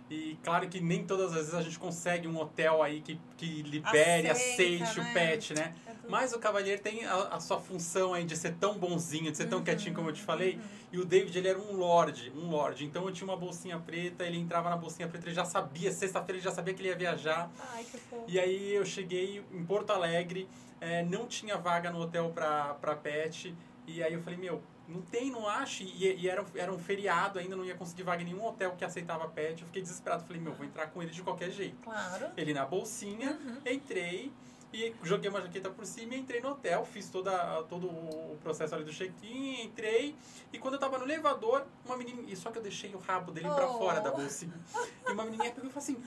E 0.09 0.39
claro 0.45 0.69
que 0.69 0.81
nem 0.81 1.05
todas 1.05 1.31
as 1.31 1.35
vezes 1.35 1.55
a 1.55 1.61
gente 1.63 1.79
consegue 1.81 2.29
um 2.29 2.39
hotel 2.39 2.81
aí 2.81 3.01
que, 3.01 3.19
que 3.37 3.63
libere, 3.63 4.29
Aceita, 4.31 4.85
aceite 4.85 5.01
né? 5.01 5.11
o 5.11 5.13
pet, 5.13 5.55
né? 5.55 5.75
É 5.85 5.93
Mas 6.09 6.33
o 6.33 6.39
Cavalier 6.39 6.81
tem 6.81 7.05
a, 7.05 7.15
a 7.33 7.41
sua 7.41 7.59
função 7.59 8.15
aí 8.15 8.25
de 8.25 8.37
ser 8.37 8.55
tão 8.55 8.79
bonzinho, 8.79 9.33
de 9.33 9.37
ser 9.37 9.49
tão 9.49 9.59
Uhum, 9.59 9.65
quietinho 9.65 9.95
como 9.97 10.09
eu 10.09 10.13
te 10.13 10.23
falei. 10.23 10.55
uhum. 10.55 10.61
E 10.93 10.99
o 10.99 11.05
David, 11.05 11.37
ele 11.37 11.49
era 11.49 11.59
um 11.59 11.73
lorde, 11.73 12.33
um 12.37 12.49
lorde. 12.49 12.85
Então 12.85 13.05
eu 13.05 13.13
tinha 13.13 13.27
uma 13.27 13.37
bolsinha 13.37 13.79
preta, 13.81 14.25
ele 14.25 14.39
entrava 14.39 14.71
na 14.71 14.77
bolsinha 14.77 15.09
preta, 15.09 15.27
ele 15.27 15.35
já 15.35 15.45
sabia, 15.45 15.91
sexta-feira 15.91 16.39
ele 16.39 16.45
já 16.45 16.53
sabia 16.53 16.73
que 16.73 16.81
ele 16.81 16.89
ia 16.91 16.97
viajar. 16.97 17.51
Ai, 17.75 17.83
que 17.83 17.99
fofo. 17.99 18.25
E 18.29 18.39
aí 18.39 18.75
eu 18.75 18.87
cheguei 18.87 19.43
em 19.53 19.65
Porto 19.65 19.91
Alegre, 19.91 20.49
eh, 20.81 21.03
não 21.03 21.27
tinha 21.27 21.57
vaga 21.59 21.91
no 21.91 22.01
hotel 22.01 22.31
pra, 22.33 22.75
pra 22.75 22.95
pet. 22.95 23.53
E 23.89 24.03
aí 24.05 24.13
eu 24.15 24.23
falei, 24.23 24.39
meu, 24.39 24.63
não 24.89 25.03
tem, 25.03 25.31
não 25.31 25.49
acho. 25.49 25.83
E, 25.83 26.17
e 26.23 26.29
era, 26.29 26.45
era 26.55 26.73
um 26.73 26.79
feriado, 26.79 27.39
ainda 27.39 27.57
não 27.57 27.65
ia 27.65 27.75
conseguir 27.75 28.03
vaga 28.03 28.23
em 28.23 28.27
nenhum 28.27 28.45
hotel 28.45 28.75
que 28.77 28.85
aceitava 28.85 29.27
pet. 29.29 29.61
Eu 29.63 29.67
fiquei 29.67 29.83
desesperado, 29.83 30.25
falei, 30.25 30.41
meu, 30.41 30.53
vou 30.55 30.65
entrar 30.67 30.87
com 30.89 31.03
ele 31.03 31.11
de 31.11 31.23
qualquer 31.23 31.51
jeito. 31.51 31.77
Claro. 31.83 32.27
Ele 32.37 32.53
na 32.55 32.65
bolsinha, 32.65 33.39
Uhum. 33.45 33.59
entrei 33.73 34.33
e 34.73 34.95
joguei 35.03 35.31
uma 35.31 35.41
jaqueta 35.41 35.71
por 35.71 35.87
cima 35.87 36.15
e 36.15 36.19
entrei 36.19 36.41
no 36.41 36.51
hotel, 36.51 36.85
fiz 36.85 37.09
toda, 37.09 37.63
todo 37.65 37.87
o 37.89 38.37
processo 38.43 38.75
ali 38.75 38.85
do 38.85 38.93
check-in, 38.93 39.63
entrei 39.63 40.15
e 40.53 40.59
quando 40.59 40.75
eu 40.75 40.81
tava 40.81 40.99
no 40.99 41.05
elevador, 41.05 41.65
uma 41.85 41.97
menina, 41.97 42.23
e 42.27 42.37
só 42.37 42.51
que 42.51 42.59
eu 42.59 42.63
deixei 42.63 42.95
o 42.95 42.99
rabo 42.99 43.33
dele 43.33 43.49
pra 43.49 43.69
Oh. 43.71 43.79
fora 43.79 44.01
da 44.01 44.11
bolsinha. 44.11 44.53
E 45.09 45.13
uma 45.13 45.25
menininha 45.25 45.51
pegou 45.53 45.71
e 45.71 45.73
falou 45.73 45.83
assim: 45.83 46.03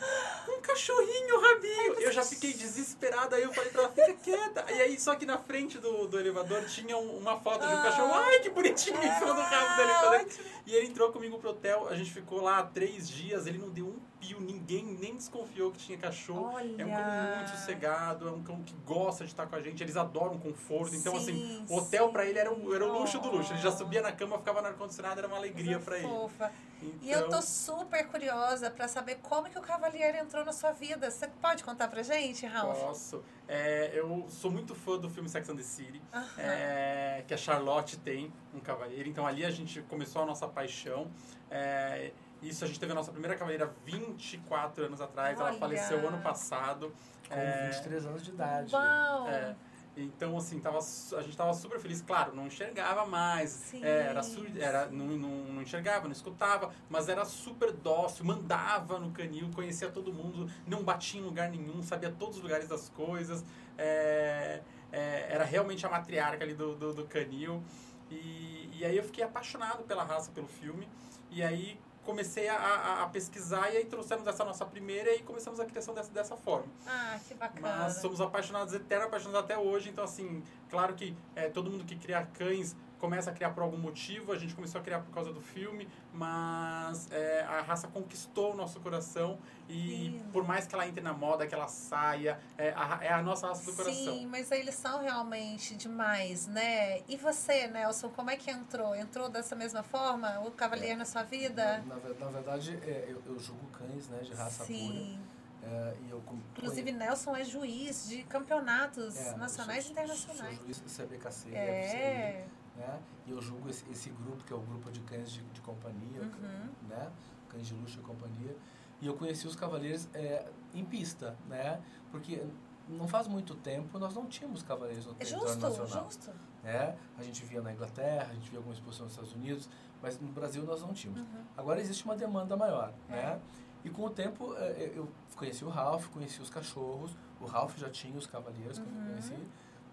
"Um 0.50 0.62
cachorrinho, 0.62 1.40
Rabinho". 1.42 1.94
Eu 2.00 2.12
já 2.12 2.24
fiquei 2.24 2.54
desesperada, 2.54 3.36
aí 3.38 3.44
eu 3.44 3.54
falei 3.54 3.70
pra 3.72 3.84
ela: 3.84 3.92
"Fica 3.92 4.14
quieta". 4.16 4.66
E 4.72 4.82
aí 4.82 5.00
só 5.00 5.16
que 5.16 5.26
na 5.26 5.38
frente 5.38 5.78
do, 5.80 6.08
do 6.08 6.20
elevador 6.20 6.64
tinha 6.66 6.98
um- 6.98 7.18
uma 7.18 7.40
foto 7.40 7.62
de 7.68 7.74
um 7.74 7.78
Ah. 7.78 7.84
cachorro. 7.84 8.14
Ai, 8.14 8.40
que 8.40 8.50
bonitinho 8.50 8.98
em 8.98 9.14
cima 9.20 9.34
do 9.34 9.42
rabo 9.42 9.76
dele. 9.78 9.92
Ah, 9.92 10.26
e 10.66 10.76
ele 10.76 10.88
entrou 10.88 11.12
comigo 11.12 11.40
pro 11.40 11.50
hotel, 11.52 11.88
a 11.88 11.96
gente 11.96 12.12
ficou 12.12 12.42
lá 12.42 12.62
três 12.64 13.10
dias, 13.10 13.48
ele 13.48 13.58
não 13.58 13.70
deu 13.70 13.88
um 13.88 14.00
pio, 14.20 14.40
ninguém 14.40 14.84
nem 14.86 15.16
desconfiou 15.16 15.72
que 15.72 15.80
tinha 15.80 15.98
cachorro. 15.98 16.52
Olha. 16.54 16.82
É 16.82 16.86
um 16.86 17.36
muito 17.38 17.50
sossegado, 17.52 18.28
é 18.28 18.32
um 18.32 18.44
cão 18.50 18.64
que 18.64 18.74
gosta 18.86 19.24
de 19.24 19.30
estar 19.32 19.46
com 19.48 19.56
a 19.56 19.62
gente, 19.62 19.84
eles 19.84 19.96
adoram 19.96 20.38
conforto. 20.40 20.96
Então, 20.96 21.14
Sim, 21.20 21.20
assim, 21.20 21.66
o 21.70 21.78
hotel 21.78 22.10
pra 22.10 22.26
ele 22.26 22.40
era 22.40 22.52
o, 22.52 22.74
era 22.74 22.84
o 22.86 23.00
luxo 23.00 23.20
do 23.20 23.30
luxo. 23.30 23.54
Ele 23.54 23.62
já 23.62 23.70
Oh. 23.70 23.78
subia 23.78 24.02
na 24.02 24.12
cama, 24.12 24.38
ficava 24.38 24.62
no 24.62 24.68
ar-condicionado, 24.68 25.20
era 25.20 25.28
uma 25.28 25.38
alegria 25.38 25.80
pra 25.80 25.98
ele. 25.98 26.08
fofa. 26.08 26.52
Então, 26.82 26.94
E 27.02 27.12
eu 27.12 27.30
tô 27.30 27.42
super 27.42 28.08
curiosa 28.08 28.72
pra 28.72 28.88
saber 28.88 29.16
como 29.22 29.50
que 29.50 29.58
o 29.60 29.62
Cavalier 29.62 30.16
entrou 30.16 30.44
na 30.44 30.52
sua 30.54 30.72
vida. 30.72 31.12
Você 31.12 31.28
pode 31.28 31.64
contar 31.64 31.88
pra 31.90 32.02
gente, 32.02 32.46
Ralph? 32.46 32.78
posso. 32.80 33.24
É, 33.48 33.92
eu 33.94 34.26
sou 34.30 34.50
muito 34.50 34.74
fã 34.74 34.98
do 34.98 35.10
filme 35.10 35.28
Sex 35.30 35.50
and 35.50 35.56
the 35.56 35.64
City, 35.64 36.02
Aham. 36.14 36.26
é, 36.42 37.24
que 37.28 37.34
a 37.34 37.38
Charlotte 37.38 37.98
tem 37.98 38.32
um 38.54 38.60
cavaleiro. 38.60 39.08
Então, 39.10 39.26
ali 39.28 39.46
a 39.46 39.50
gente 39.52 39.82
começou 39.84 40.22
a 40.22 40.26
nossa 40.26 40.48
paixão. 40.48 41.08
É, 41.52 42.12
isso 42.42 42.64
a 42.64 42.68
gente 42.68 42.80
teve 42.80 42.92
a 42.92 42.96
nossa 42.96 43.12
primeira 43.12 43.36
cavaleira 43.36 43.74
24 43.86 44.86
anos 44.86 45.02
atrás. 45.02 45.40
Ela 45.40 45.50
Olha. 45.50 45.60
faleceu 45.60 46.08
ano 46.08 46.22
passado. 46.22 46.94
Com 47.28 47.36
É, 47.36 47.70
23 47.70 48.06
anos 48.06 48.24
de 48.24 48.30
idade. 48.32 48.74
Uau! 48.74 49.28
É. 49.30 49.56
Então, 49.98 50.38
assim, 50.38 50.60
tava, 50.60 50.78
a 50.78 51.22
gente 51.22 51.36
tava 51.36 51.54
super 51.54 51.78
feliz. 51.80 52.02
Claro, 52.02 52.34
não 52.34 52.48
enxergava 52.48 53.06
mais. 53.06 53.50
Sim, 53.50 53.84
é, 53.84 54.08
era 54.08 54.24
surdo, 54.24 54.62
era, 54.62 54.86
não, 54.88 55.08
não, 55.08 55.30
não 55.54 55.62
enxergava, 55.62 56.06
não 56.06 56.14
escutava, 56.14 56.72
mas 56.90 57.10
era 57.10 57.26
super 57.26 57.74
dócil, 57.74 58.24
mandava 58.24 58.98
no 58.98 59.12
canil, 59.12 59.50
conhecia 59.54 59.90
todo 59.90 60.14
mundo, 60.14 60.50
não 60.66 60.84
batia 60.84 61.20
em 61.20 61.24
lugar 61.24 61.50
nenhum, 61.50 61.84
sabia 61.84 62.12
todos 62.12 62.38
os 62.38 62.44
lugares 62.44 62.68
das 62.68 62.88
coisas. 62.90 63.44
é, 63.78 64.62
é, 64.92 65.28
era 65.30 65.44
realmente 65.44 65.86
a 65.86 65.90
matriarca 65.90 66.44
ali 66.44 66.54
do, 66.54 66.76
do, 66.76 66.94
do 66.94 67.06
canil. 67.06 67.62
E, 68.10 68.70
e 68.74 68.86
aí 68.86 68.98
eu 68.98 69.04
fiquei 69.04 69.24
apaixonado 69.24 69.84
pela 69.84 70.04
raça, 70.04 70.32
pelo 70.32 70.48
filme. 70.48 70.88
E 71.30 71.44
aí 71.44 71.80
comecei 72.10 72.50
a, 72.50 72.56
a, 72.56 73.04
a 73.04 73.08
pesquisar 73.08 73.72
e 73.72 73.78
aí 73.78 73.86
trouxemos 73.86 74.26
essa 74.26 74.44
nossa 74.44 74.66
primeira 74.66 75.14
e 75.14 75.20
começamos 75.20 75.60
a 75.60 75.66
criação 75.66 75.94
dessa, 75.94 76.12
dessa 76.12 76.36
forma. 76.36 76.66
Ah, 76.88 77.20
que 77.28 77.36
bacana. 77.36 77.84
Mas 77.84 77.98
somos 77.98 78.20
apaixonados, 78.20 78.74
eternos 78.74 79.06
apaixonados 79.06 79.46
até 79.46 79.56
hoje. 79.56 79.90
Então, 79.90 80.04
assim, 80.04 80.42
claro 80.72 80.96
que 80.96 81.16
é, 81.36 81.50
todo 81.50 81.70
mundo 81.70 81.86
que 81.86 81.96
cria 81.96 82.28
cães 82.34 82.76
começa 83.00 83.32
a 83.32 83.34
criar 83.34 83.52
por 83.52 83.64
algum 83.64 83.78
motivo. 83.78 84.32
A 84.32 84.38
gente 84.38 84.54
começou 84.54 84.80
a 84.80 84.84
criar 84.84 85.00
por 85.00 85.14
causa 85.14 85.32
do 85.34 85.42
filme, 85.42 85.88
mas 86.14 87.10
é, 87.12 87.42
a 87.42 87.62
raça 87.62 87.88
conquistou 87.88 88.54
o 88.54 88.56
nosso 88.56 88.80
coração. 88.80 89.38
E 89.68 90.10
Lindo. 90.10 90.24
por 90.32 90.44
mais 90.48 90.66
que 90.68 90.74
ela 90.76 90.88
entre 90.88 91.02
na 91.02 91.14
moda, 91.14 91.46
que 91.48 91.54
ela 91.54 91.68
saia, 91.68 92.40
é 92.58 92.70
a, 92.76 93.00
é 93.02 93.12
a 93.14 93.22
nossa 93.22 93.48
raça 93.48 93.70
do 93.70 93.76
coração. 93.76 93.94
Sim, 94.16 94.26
mas 94.28 94.52
eles 94.52 94.76
são 94.76 95.00
realmente 95.02 95.76
demais, 95.76 96.48
né? 96.48 97.02
E 97.08 97.16
você, 97.18 97.68
Nelson, 97.68 98.10
como 98.10 98.30
é 98.32 98.36
que 98.36 98.50
entrou? 98.50 98.96
Entrou 98.96 99.30
dessa 99.30 99.56
mesma 99.56 99.84
forma? 99.84 100.40
O 100.42 100.52
Cavalier 100.52 100.98
na 100.98 101.06
sua 101.06 101.24
vida? 101.24 101.84
Na, 101.88 101.96
ver- 101.96 102.20
na 102.20 102.28
verdade, 102.30 102.80
é, 102.84 103.06
eu, 103.10 103.22
eu 103.26 103.40
julgo 103.40 103.66
cães 103.68 104.08
né, 104.10 104.20
de 104.24 104.34
raça 104.34 104.66
Sim. 104.66 105.20
pura. 105.64 105.72
é, 105.72 105.94
e 106.08 106.10
eu 106.10 106.20
Inclusive, 106.58 106.92
Nelson 106.92 107.36
é 107.36 107.44
juiz 107.46 108.10
de 108.10 108.24
campeonatos 108.24 109.16
é, 109.18 109.36
nacionais 109.38 109.84
sou- 109.86 109.90
e 109.90 109.94
internacionais. 109.94 110.56
Sou 110.58 110.66
juiz 110.66 110.80
do 110.80 110.90
CBKC, 110.90 111.50
É. 111.56 112.46
né? 112.80 113.00
E 113.28 113.32
eu 113.32 113.42
julgo 113.42 113.70
esse, 113.70 113.84
esse 113.92 114.10
grupo, 114.10 114.44
que 114.44 114.52
é 114.54 114.56
o 114.56 114.60
grupo 114.62 114.90
de 114.92 115.02
cães 115.02 115.30
de, 115.32 115.42
de 115.44 115.62
companhia, 115.62 116.22
Uhum. 116.22 116.70
né? 116.88 117.12
Cães 117.50 117.68
de 117.68 117.74
luxo 117.76 118.00
e 118.00 118.02
companhia. 118.02 118.56
E 119.02 119.06
eu 119.08 119.14
conheci 119.16 119.46
os 119.48 119.56
cavaleiros 119.56 120.08
é, 120.14 120.50
em 120.74 120.84
pista, 120.86 121.38
né? 121.48 121.80
Porque 122.12 122.44
não 122.88 123.08
faz 123.08 123.28
muito 123.28 123.54
tempo 123.56 124.00
nós 124.00 124.16
não 124.16 124.26
tínhamos 124.26 124.64
cavaleiros 124.64 125.06
no 125.06 125.12
É 125.12 125.16
território 125.18 125.48
justo, 125.48 125.62
nacional. 125.62 126.06
justo. 126.06 126.32
Né? 126.64 126.98
A 127.18 127.24
gente 127.24 127.46
via 127.46 127.62
na 127.62 127.72
Inglaterra, 127.72 128.28
a 128.32 128.34
gente 128.34 128.50
via 128.50 128.58
alguma 128.60 128.74
exposição 128.74 129.06
nos 129.06 129.14
Estados 129.14 129.34
Unidos, 129.34 129.70
mas 130.02 130.20
no 130.20 130.28
Brasil 130.30 130.64
nós 130.64 130.82
não 130.82 130.92
tínhamos. 130.94 131.22
Uhum. 131.22 131.44
Agora 131.56 131.80
existe 131.80 132.04
uma 132.06 132.16
demanda 132.16 132.58
maior, 132.58 132.92
É. 133.10 133.12
né? 133.14 133.40
E 133.86 133.90
com 133.90 134.04
o 134.04 134.10
tempo 134.10 134.54
eh, 134.58 134.92
eu 134.96 135.08
conheci 135.38 135.64
o 135.64 135.70
Ralph, 135.70 136.08
conheci 136.08 136.42
os 136.42 136.50
cachorros, 136.50 137.16
o 137.40 137.46
Ralph 137.46 137.78
já 137.78 137.90
tinha 137.90 138.18
os 138.18 138.28
cavaleiros 138.28 138.78
que 138.80 138.86
Uhum. 138.86 139.02
eu 139.04 139.08
conheci, 139.12 139.38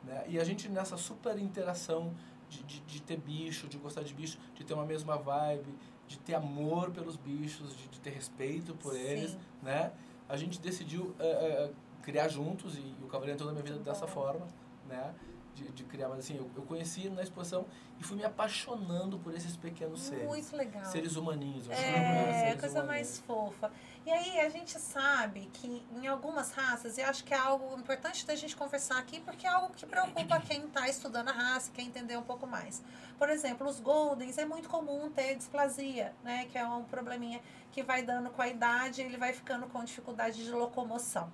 né? 0.03 0.25
E 0.27 0.41
a 0.41 0.45
gente 0.45 0.69
nessa 0.69 0.97
super 0.97 1.39
interação 1.39 2.13
de, 2.49 2.63
de, 2.63 2.81
de 2.81 3.03
ter 3.03 3.19
bicho, 3.19 3.67
de 3.69 3.79
gostar 3.79 4.03
de 4.03 4.15
bicho, 4.15 4.39
de 4.55 4.65
ter 4.65 4.75
uma 4.75 4.85
mesma 4.85 5.17
vibe, 5.17 5.75
de 6.07 6.19
ter 6.19 6.35
amor 6.35 6.91
pelos 6.91 7.17
bichos, 7.17 7.77
de, 7.77 7.89
de 7.89 8.01
ter 8.01 8.11
respeito 8.11 8.75
por 8.75 8.93
Sim. 8.93 9.01
eles, 9.01 9.37
né? 9.63 9.93
A 10.29 10.37
gente 10.37 10.61
decidiu 10.61 11.15
eh, 11.19 11.25
eh, 11.25 11.71
criar 12.03 12.29
juntos 12.29 12.77
e, 12.77 12.95
o 13.03 13.07
Cavaleiro 13.07 13.35
entrou 13.35 13.49
na 13.49 13.53
minha 13.53 13.65
vida 13.65 13.79
dessa 13.79 14.07
forma, 14.07 14.47
né? 14.89 15.15
De, 15.57 15.65
de 15.71 15.85
criar, 15.85 16.11
mas 16.11 16.19
assim, 16.19 16.37
eu, 16.37 16.51
eu 16.55 16.61
conheci 16.65 17.09
na 17.09 17.23
exposição 17.23 17.65
e 17.99 18.05
fui 18.05 18.15
me 18.15 18.25
apaixonando 18.25 19.19
por 19.19 19.35
esses 19.35 19.57
pequenos 19.57 20.03
seres. 20.03 20.27
Muito 20.27 20.55
legal. 20.55 20.85
Seres 20.85 21.17
humaninhos. 21.17 21.67
É, 21.71 21.77
Seres 22.45 22.61
coisa 22.61 22.83
humaninhos. 22.83 22.87
mais 22.87 23.19
fofa. 23.21 23.73
E 24.05 24.13
aí 24.13 24.39
a 24.41 24.51
gente 24.51 24.79
sabe 24.79 25.49
que 25.55 25.83
em 25.91 26.07
algumas 26.07 26.53
raças, 26.53 26.99
e 26.99 27.03
acho 27.03 27.25
que 27.25 27.33
é 27.33 27.39
algo 27.39 27.75
importante 27.79 28.27
da 28.27 28.35
gente 28.35 28.55
conversar 28.55 28.99
aqui, 28.99 29.19
porque 29.21 29.47
é 29.47 29.51
algo 29.51 29.73
que 29.73 29.87
preocupa 29.87 30.39
quem 30.41 30.67
está 30.67 30.89
estudando 30.91 31.29
a 31.29 31.33
raça, 31.33 31.71
quer 31.73 31.83
entender 31.83 32.19
um 32.19 32.23
pouco 32.23 32.47
mais. 32.47 32.83
Por 33.19 33.31
exemplo, 33.31 33.67
os 33.67 33.81
Goldens 33.81 34.37
é 34.37 34.45
muito 34.45 34.69
comum 34.69 35.11
ter 35.11 35.37
displasia, 35.37 36.15
né? 36.23 36.45
Que 36.53 36.59
é 36.59 36.69
um 36.69 36.85
probleminha 36.85 37.41
que 37.73 37.83
vai 37.83 38.03
dando 38.03 38.29
com 38.29 38.43
a 38.43 38.49
idade, 38.49 39.01
ele 39.01 39.17
vai 39.17 39.33
ficando 39.33 39.67
com 39.69 39.83
dificuldade 39.83 40.45
de 40.45 40.51
locomoção. 40.51 41.33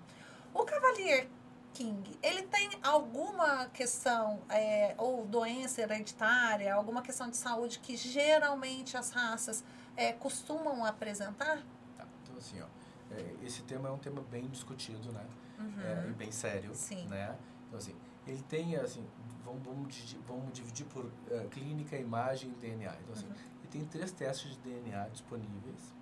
O 0.55 0.65
Cavalier 0.65 1.29
King, 1.73 2.19
ele 2.23 2.43
tem 2.43 2.71
alguma 2.83 3.67
questão 3.67 4.41
é, 4.49 4.95
ou 4.99 5.27
doença 5.27 5.81
hereditária, 5.83 6.75
alguma 6.75 7.03
questão 7.03 7.29
de 7.31 7.37
saúde 7.37 7.79
que 7.79 7.97
geralmente 7.97 8.97
as 8.97 9.11
raças 9.11 9.65
é, 9.97 10.13
costumam 10.13 10.85
apresentar? 10.85 11.59
Tá, 11.97 12.07
então 12.23 12.37
assim, 12.37 12.61
ó, 12.61 12.67
é, 13.15 13.35
esse 13.45 13.63
tema 13.63 13.89
é 13.89 13.93
um 13.93 13.99
tema 13.99 14.23
bem 14.31 14.47
discutido, 14.49 15.13
né? 15.13 15.27
Uhum. 15.59 15.81
É, 15.81 16.09
e 16.09 16.13
bem 16.13 16.31
sério, 16.33 16.75
Sim. 16.75 17.07
né? 17.09 17.37
Então 17.67 17.79
assim, 17.79 17.95
ele 18.27 18.43
tem 18.43 18.77
assim, 18.77 19.07
vamos, 19.45 19.63
vamos, 19.65 19.89
dividir, 19.95 20.19
vamos 20.27 20.53
dividir 20.53 20.87
por 20.87 21.11
eh, 21.31 21.47
clínica, 21.51 21.97
imagem 21.97 22.51
e 22.51 22.55
DNA. 22.55 22.95
Então 23.03 23.13
assim, 23.15 23.27
Uhum. 23.27 23.33
ele 23.61 23.69
tem 23.71 23.85
três 23.87 24.13
testes 24.13 24.53
de 24.53 24.59
DNA 24.59 25.09
disponíveis: 25.09 25.95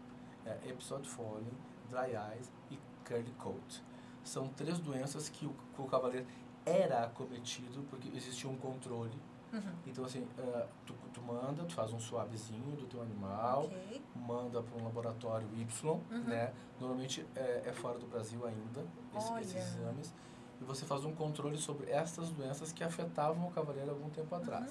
é, 0.45 0.59
episode 0.69 1.09
falling, 1.09 1.53
dry 1.89 2.15
eyes 2.15 2.51
e 2.71 2.79
curly 3.07 3.33
coat. 3.39 3.83
São 4.31 4.47
três 4.47 4.79
doenças 4.79 5.29
que 5.29 5.45
o, 5.45 5.51
que 5.75 5.83
o 5.83 5.87
cavaleiro 5.87 6.25
era 6.65 7.03
acometido 7.03 7.83
porque 7.91 8.09
existia 8.17 8.49
um 8.49 8.57
controle, 8.57 9.19
Uhum. 9.53 9.61
Então, 9.85 10.05
assim, 10.05 10.21
uh, 10.39 10.65
tu, 10.87 10.95
tu 11.13 11.21
manda, 11.23 11.65
tu 11.65 11.75
faz 11.75 11.93
um 11.93 11.99
suavezinho 11.99 12.77
do 12.77 12.87
teu 12.87 13.03
animal, 13.03 13.65
Ok. 13.65 14.01
manda 14.15 14.63
para 14.63 14.81
um 14.81 14.85
laboratório 14.85 15.49
Y, 15.59 15.89
Uhum. 16.09 16.21
né? 16.23 16.53
Normalmente 16.79 17.27
é, 17.35 17.65
é 17.67 17.73
fora 17.73 17.99
do 17.99 18.07
Brasil 18.07 18.47
ainda, 18.47 18.87
esse- 19.17 19.33
esses 19.41 19.57
exames. 19.77 20.15
E 20.61 20.65
você 20.65 20.87
faz 20.87 21.05
um 21.05 21.13
controle 21.13 21.59
sobre 21.59 21.91
estas 21.91 22.31
doenças 22.31 22.71
que 22.73 22.85
afetavam 22.85 23.49
o 23.49 23.51
cavaleiro 23.51 23.91
algum 23.91 24.09
tempo 24.11 24.33
atrás. 24.37 24.71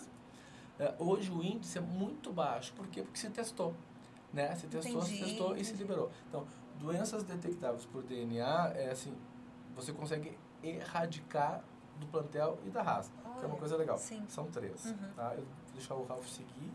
Uhum. 0.80 0.86
É, 0.86 0.95
hoje 0.98 1.30
o 1.30 1.43
índice 1.43 1.78
é 1.78 1.82
muito 1.82 2.32
baixo. 2.32 2.72
Por 2.74 2.88
quê? 2.88 3.02
Porque 3.02 3.19
se 3.19 3.30
testou. 3.30 3.74
Né? 4.32 4.56
Se 4.56 4.67
testou, 4.67 5.02
se 5.02 5.13
Entendi, 5.15 5.26
testou 5.30 5.58
e 5.58 5.65
se 5.65 5.72
entendi. 5.72 5.84
liberou. 5.84 6.10
Então, 6.30 6.48
doenças 6.80 7.22
detectáveis 7.24 7.84
por 7.86 8.02
DNA, 8.02 8.72
é 8.78 8.91
assim, 8.91 9.13
você 9.80 9.94
consegue 9.94 10.38
erradicar 10.63 11.63
do 12.00 12.06
plantel 12.08 12.58
e 12.65 12.70
da 12.70 12.82
raça. 12.82 13.12
Que 13.38 13.46
é 13.46 13.48
uma 13.48 13.58
coisa 13.58 13.78
legal. 13.78 13.98
sim. 13.98 14.26
São 14.28 14.46
três. 14.48 14.86
Uhum. 14.86 15.12
Tá? 15.15 15.34
Eu 15.36 15.44
vou 15.44 15.74
deixar 15.74 15.96
o 15.96 16.06
Ralph 16.06 16.28
seguir. 16.28 16.72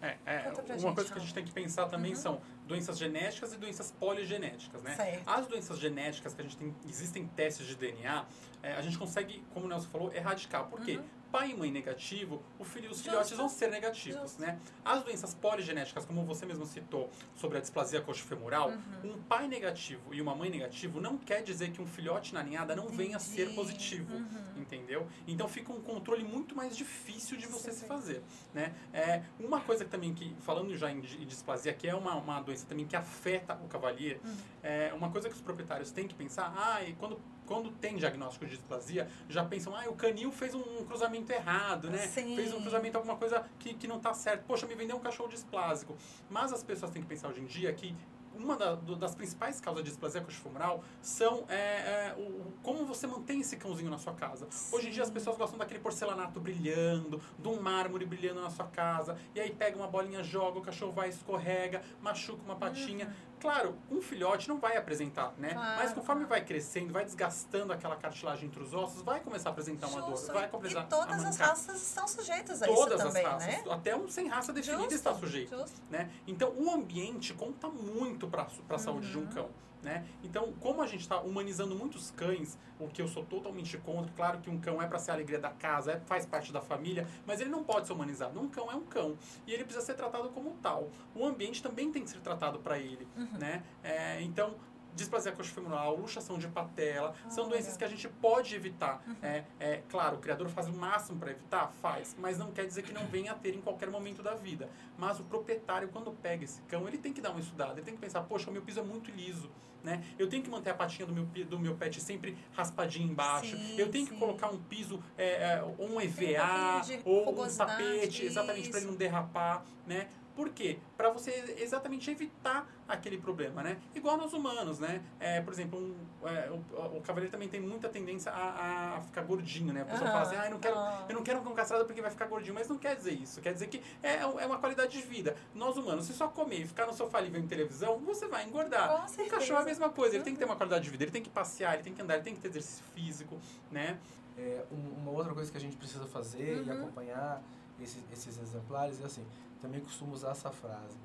É, 0.00 0.16
é, 0.26 0.52
uma 0.52 0.78
gente, 0.78 0.94
coisa 0.94 1.12
que 1.12 1.18
a 1.18 1.20
gente 1.20 1.34
tem 1.34 1.44
que 1.44 1.50
pensar 1.50 1.86
também 1.86 2.12
Uhum. 2.12 2.16
são 2.20 2.40
doenças 2.68 2.96
genéticas 2.96 3.52
e 3.52 3.56
doenças 3.56 3.90
poligenéticas, 3.90 4.80
né? 4.82 4.94
Certo. 4.94 5.28
As 5.28 5.46
doenças 5.48 5.78
genéticas 5.78 6.34
que 6.34 6.40
a 6.40 6.44
gente 6.44 6.56
tem, 6.56 6.74
existem 6.88 7.26
testes 7.26 7.66
de 7.66 7.74
DNA, 7.74 8.24
é, 8.62 8.74
a 8.74 8.80
gente 8.80 8.96
consegue, 8.96 9.44
como 9.52 9.66
o 9.66 9.68
Nelson 9.68 9.88
falou, 9.88 10.12
erradicar. 10.14 10.66
Por 10.66 10.80
quê? 10.82 10.98
Uhum. 10.98 11.04
Pai 11.30 11.50
e 11.50 11.54
mãe 11.54 11.70
negativo, 11.70 12.42
o 12.58 12.64
filho, 12.64 12.90
os 12.90 13.02
filhotes 13.02 13.36
vão 13.36 13.50
ser 13.50 13.68
negativos, 13.70 14.18
Justo. 14.22 14.40
né? 14.40 14.58
As 14.82 15.02
doenças 15.04 15.34
poligenéticas, 15.34 16.06
como 16.06 16.24
você 16.24 16.46
mesmo 16.46 16.64
citou 16.64 17.10
sobre 17.34 17.58
a 17.58 17.60
displasia 17.60 18.00
coxofemoral, 18.00 18.70
Uhum. 18.70 19.12
um 19.12 19.22
pai 19.22 19.46
negativo 19.46 20.14
e 20.14 20.22
uma 20.22 20.34
mãe 20.34 20.48
negativo 20.48 21.00
não 21.02 21.18
quer 21.18 21.42
dizer 21.42 21.70
que 21.70 21.82
um 21.82 21.86
filhote 21.86 22.32
na 22.32 22.42
ninhada 22.42 22.74
não 22.74 22.88
venha 22.88 23.16
a 23.16 23.20
ser 23.20 23.42
Entendi. 23.42 23.54
positivo 23.56 24.14
Uhum. 24.14 24.48
entendeu? 24.62 25.06
Então 25.26 25.46
fica 25.46 25.70
um 25.70 25.80
controle 25.82 26.24
muito 26.24 26.56
mais 26.56 26.74
difícil 26.74 27.36
de 27.36 27.46
você 27.46 27.72
se 27.72 27.80
Sim. 27.80 27.86
fazer, 27.86 28.22
né? 28.54 28.74
É, 28.92 29.22
uma 29.38 29.60
coisa 29.60 29.84
que 29.84 29.90
também 29.90 30.14
que 30.14 30.34
falando 30.40 30.74
já 30.76 30.90
em 30.90 31.00
di- 31.00 31.24
displasia, 31.26 31.74
que 31.74 31.86
é 31.86 31.94
uma, 31.94 32.14
uma 32.14 32.40
doença 32.40 32.64
também 32.66 32.86
que 32.86 32.96
afeta 32.96 33.54
o 33.62 33.68
cavalier, 33.68 34.18
Uhum. 34.24 34.36
é 34.62 34.92
uma 34.94 35.10
coisa 35.10 35.28
que 35.28 35.34
os 35.34 35.40
proprietários 35.42 35.90
têm 35.90 36.08
que 36.08 36.14
pensar, 36.14 36.54
ah, 36.56 36.82
e 36.82 36.94
quando 36.94 37.20
quando 37.48 37.70
tem 37.70 37.96
diagnóstico 37.96 38.44
de 38.44 38.56
displasia, 38.56 39.08
já 39.26 39.42
pensam, 39.42 39.74
ah, 39.74 39.88
o 39.88 39.94
canil 39.94 40.30
fez 40.30 40.54
um, 40.54 40.60
um 40.60 40.84
cruzamento 40.84 41.32
errado, 41.32 41.88
né? 41.90 42.06
Sim. 42.06 42.36
Fez 42.36 42.52
um 42.52 42.60
cruzamento, 42.60 42.98
alguma 42.98 43.16
coisa 43.16 43.44
que, 43.58 43.72
que 43.72 43.88
não 43.88 43.98
tá 43.98 44.12
certo. 44.12 44.44
Poxa, 44.46 44.66
me 44.66 44.74
vendeu 44.74 44.96
um 44.96 45.00
cachorro 45.00 45.30
displásico. 45.30 45.96
Mas 46.28 46.52
as 46.52 46.62
pessoas 46.62 46.92
têm 46.92 47.00
que 47.00 47.08
pensar 47.08 47.28
hoje 47.28 47.40
em 47.40 47.46
dia 47.46 47.72
que 47.72 47.96
uma 48.38 48.56
da- 48.56 48.74
do- 48.74 48.96
das 48.96 49.14
principais 49.14 49.60
causas 49.60 49.82
de 49.84 49.90
displasia 49.90 50.20
coxofemoral 50.20 50.82
são 51.02 51.44
é, 51.48 51.54
é, 51.54 52.14
o, 52.16 52.52
como 52.62 52.84
você 52.86 53.06
mantém 53.06 53.40
esse 53.40 53.56
cãozinho 53.56 53.90
na 53.90 53.98
sua 53.98 54.12
casa. 54.14 54.46
Hoje 54.72 54.88
em 54.88 54.90
dia 54.90 55.02
as 55.02 55.08
Sim. 55.08 55.14
pessoas 55.14 55.36
gostam 55.36 55.58
daquele 55.58 55.80
porcelanato 55.80 56.40
brilhando, 56.40 57.20
de 57.38 57.48
um 57.48 57.60
mármore 57.60 58.04
brilhando 58.06 58.40
na 58.40 58.50
sua 58.50 58.66
casa, 58.66 59.16
e 59.34 59.40
aí 59.40 59.50
pega 59.50 59.76
uma 59.76 59.88
bolinha, 59.88 60.22
joga, 60.22 60.58
o 60.58 60.62
cachorro 60.62 60.92
vai, 60.92 61.08
escorrega, 61.08 61.82
machuca 62.00 62.42
uma 62.44 62.56
patinha. 62.56 63.14
Claro, 63.40 63.76
um 63.88 64.00
filhote 64.02 64.48
não 64.48 64.58
vai 64.58 64.76
apresentar, 64.76 65.32
né? 65.38 65.48
Uhum. 65.50 65.54
Claro, 65.54 65.76
Mas 65.78 65.92
conforme 65.92 66.24
vai 66.24 66.44
crescendo, 66.44 66.92
vai 66.92 67.04
desgastando 67.04 67.72
aquela 67.72 67.94
cartilagem 67.94 68.46
entre 68.48 68.60
os 68.60 68.74
ossos, 68.74 69.00
vai 69.02 69.20
começar 69.20 69.50
a 69.50 69.52
apresentar 69.52 69.86
uma 69.86 70.00
dor, 70.02 70.16
vai 70.32 70.48
começar 70.48 70.80
e 70.80 70.86
todas 70.86 71.24
as 71.24 71.36
raças 71.36 71.80
estão 71.80 72.08
sujeitas 72.08 72.62
a 72.62 72.66
Todas 72.66 72.98
isso 72.98 73.06
também, 73.06 73.24
as 73.24 73.32
raças, 73.44 73.64
né? 73.64 73.72
até 73.72 73.96
um 73.96 74.08
sem 74.08 74.26
raça 74.26 74.52
definida 74.52 74.82
Justo, 74.82 74.94
está 74.94 75.14
sujeito 75.14 75.56
justo. 75.56 75.80
né? 75.88 76.10
Então, 76.26 76.52
o 76.56 76.68
ambiente 76.70 77.32
conta 77.32 77.68
muito 77.68 78.27
para 78.28 78.46
a 78.68 78.78
saúde 78.78 79.10
de 79.10 79.18
um 79.18 79.22
Uhum. 79.22 79.26
cão. 79.28 79.48
Né? 79.80 80.04
Então, 80.24 80.52
como 80.60 80.82
a 80.82 80.86
gente 80.88 81.02
está 81.02 81.20
humanizando 81.20 81.76
muitos 81.76 82.10
cães, 82.10 82.58
o 82.80 82.88
que 82.88 83.00
eu 83.00 83.06
sou 83.06 83.24
totalmente 83.24 83.78
contra, 83.78 84.10
claro 84.16 84.40
que 84.40 84.50
um 84.50 84.58
cão 84.58 84.82
é 84.82 84.88
para 84.88 84.98
ser 84.98 85.12
a 85.12 85.14
alegria 85.14 85.38
da 85.38 85.50
casa, 85.50 85.92
é, 85.92 86.00
faz 86.00 86.26
parte 86.26 86.52
da 86.52 86.60
família, 86.60 87.06
mas 87.24 87.40
ele 87.40 87.48
não 87.48 87.62
pode 87.62 87.86
ser 87.86 87.92
humanizado. 87.92 88.40
Um 88.40 88.48
cão 88.48 88.68
é 88.72 88.74
um 88.74 88.82
cão 88.84 89.16
e 89.46 89.52
ele 89.52 89.62
precisa 89.62 89.86
ser 89.86 89.94
tratado 89.94 90.30
como 90.30 90.50
tal. 90.60 90.90
O 91.14 91.24
ambiente 91.24 91.62
também 91.62 91.92
tem 91.92 92.02
que 92.02 92.10
ser 92.10 92.18
tratado 92.18 92.58
para 92.58 92.76
ele. 92.76 93.06
Uhum. 93.16 93.38
Né? 93.38 93.62
É, 93.84 94.20
então, 94.20 94.56
displasia 94.98 95.32
coxofemoral, 95.32 95.96
luxação 95.96 96.38
de 96.38 96.48
patela, 96.48 97.14
são 97.28 97.48
doenças 97.48 97.76
que 97.76 97.84
a 97.84 97.88
gente 97.88 98.08
pode 98.08 98.54
evitar. 98.54 99.02
Uhum. 99.06 99.16
É, 99.22 99.44
é, 99.60 99.82
claro, 99.88 100.16
o 100.16 100.18
criador 100.18 100.48
faz 100.48 100.68
o 100.68 100.72
máximo 100.72 101.18
para 101.18 101.30
evitar? 101.30 101.72
Faz, 101.80 102.16
mas 102.18 102.36
não 102.36 102.50
quer 102.50 102.66
dizer 102.66 102.82
que 102.82 102.92
não 102.92 103.06
venha 103.06 103.32
a 103.32 103.34
ter 103.34 103.54
em 103.54 103.60
qualquer 103.60 103.88
momento 103.88 104.22
da 104.22 104.34
vida. 104.34 104.68
Mas 104.98 105.20
o 105.20 105.24
proprietário, 105.24 105.88
quando 105.88 106.10
pega 106.12 106.44
esse 106.44 106.60
cão, 106.62 106.86
ele 106.86 106.98
tem 106.98 107.12
que 107.12 107.20
dar 107.20 107.30
uma 107.30 107.40
estudada, 107.40 107.74
ele 107.74 107.82
tem 107.82 107.94
que 107.94 108.00
pensar, 108.00 108.22
poxa, 108.22 108.50
o 108.50 108.52
meu 108.52 108.62
piso 108.62 108.80
é 108.80 108.82
muito 108.82 109.10
liso. 109.10 109.48
Né? 109.82 110.02
Eu 110.18 110.28
tenho 110.28 110.42
que 110.42 110.50
manter 110.50 110.70
a 110.70 110.74
patinha 110.74 111.06
do 111.06 111.12
meu, 111.12 111.24
do 111.46 111.58
meu 111.58 111.76
pet 111.76 112.00
sempre 112.00 112.36
raspadinha 112.52 113.06
embaixo. 113.06 113.56
Sim, 113.56 113.78
eu 113.78 113.88
tenho 113.88 114.06
que 114.06 114.12
sim. 114.12 114.18
colocar 114.18 114.48
um 114.48 114.58
piso, 114.58 115.00
é, 115.16 115.54
é, 115.54 115.62
ou 115.62 115.88
um 115.88 115.94
um 115.94 116.00
EVA, 116.00 116.80
de 116.84 117.00
ou 117.04 117.30
um 117.30 117.56
tapete, 117.56 118.24
exatamente 118.24 118.68
para 118.70 118.80
ele 118.80 118.88
não 118.88 118.96
derrapar, 118.96 119.64
né? 119.86 120.08
Por 120.38 120.50
quê? 120.50 120.78
Para 120.96 121.10
você 121.10 121.56
exatamente 121.58 122.08
evitar 122.12 122.64
aquele 122.86 123.18
problema, 123.18 123.60
né? 123.60 123.76
Igual 123.92 124.16
nós 124.16 124.32
humanos, 124.32 124.78
né? 124.78 125.02
É, 125.18 125.40
por 125.40 125.52
exemplo, 125.52 125.76
um, 125.80 126.28
é, 126.28 126.48
o, 126.48 126.98
o 126.98 127.00
cavaleiro 127.00 127.28
também 127.32 127.48
tem 127.48 127.60
muita 127.60 127.88
tendência 127.88 128.30
a, 128.30 128.98
a 128.98 129.00
ficar 129.00 129.22
gordinho, 129.22 129.72
né? 129.72 129.82
A 129.82 129.84
pessoa 129.84 130.08
fala 130.08 130.22
assim, 130.22 130.36
ah, 130.36 130.44
eu 130.44 130.52
não 130.52 130.60
quero, 130.60 130.76
Ah. 130.78 131.04
eu 131.08 131.14
não 131.16 131.24
quero 131.24 131.40
um 131.40 131.42
cão 131.42 131.54
castrado 131.56 131.84
porque 131.86 132.00
vai 132.00 132.12
ficar 132.12 132.26
gordinho, 132.26 132.54
mas 132.54 132.68
não 132.68 132.78
quer 132.78 132.94
dizer 132.94 133.14
isso. 133.14 133.40
Quer 133.40 133.52
dizer 133.52 133.66
que 133.66 133.82
é, 134.00 134.18
é 134.18 134.26
uma 134.46 134.58
qualidade 134.58 134.92
de 134.96 135.04
vida. 135.04 135.34
Nós 135.52 135.76
humanos, 135.76 136.04
se 136.06 136.12
só 136.12 136.28
comer 136.28 136.60
e 136.60 136.66
ficar 136.68 136.86
no 136.86 136.92
sofá 136.94 137.18
ali 137.18 137.30
vendo 137.30 137.48
televisão, 137.48 137.98
você 137.98 138.28
vai 138.28 138.44
engordar. 138.44 139.08
Com 139.16 139.22
O 139.24 139.28
cachorro 139.28 139.58
é 139.58 139.62
a 139.62 139.66
mesma 139.66 139.90
coisa, 139.90 140.14
ele 140.14 140.22
tem 140.22 140.34
que 140.34 140.38
ter 140.38 140.44
uma 140.44 140.54
qualidade 140.54 140.84
de 140.84 140.90
vida, 140.90 141.02
ele 141.02 141.10
tem 141.10 141.20
que 141.22 141.30
passear, 141.30 141.74
ele 141.74 141.82
tem 141.82 141.92
que 141.92 142.00
andar, 142.00 142.14
ele 142.14 142.22
tem 142.22 142.34
que 142.36 142.40
ter 142.40 142.46
exercício 142.46 142.84
físico, 142.94 143.40
né? 143.72 143.98
É, 144.36 144.62
um- 144.70 145.00
uma 145.02 145.10
outra 145.10 145.34
coisa 145.34 145.50
que 145.50 145.58
a 145.58 145.60
gente 145.60 145.76
precisa 145.76 146.06
fazer 146.06 146.58
e 146.58 146.70
Uhum. 146.70 146.80
acompanhar 146.84 147.42
esses, 147.80 148.02
esses 148.12 148.38
exemplares 148.38 149.00
é 149.00 149.04
assim, 149.04 149.24
também 149.60 149.80
costumo 149.80 150.12
usar 150.12 150.30
essa 150.30 150.50
frase. 150.50 150.96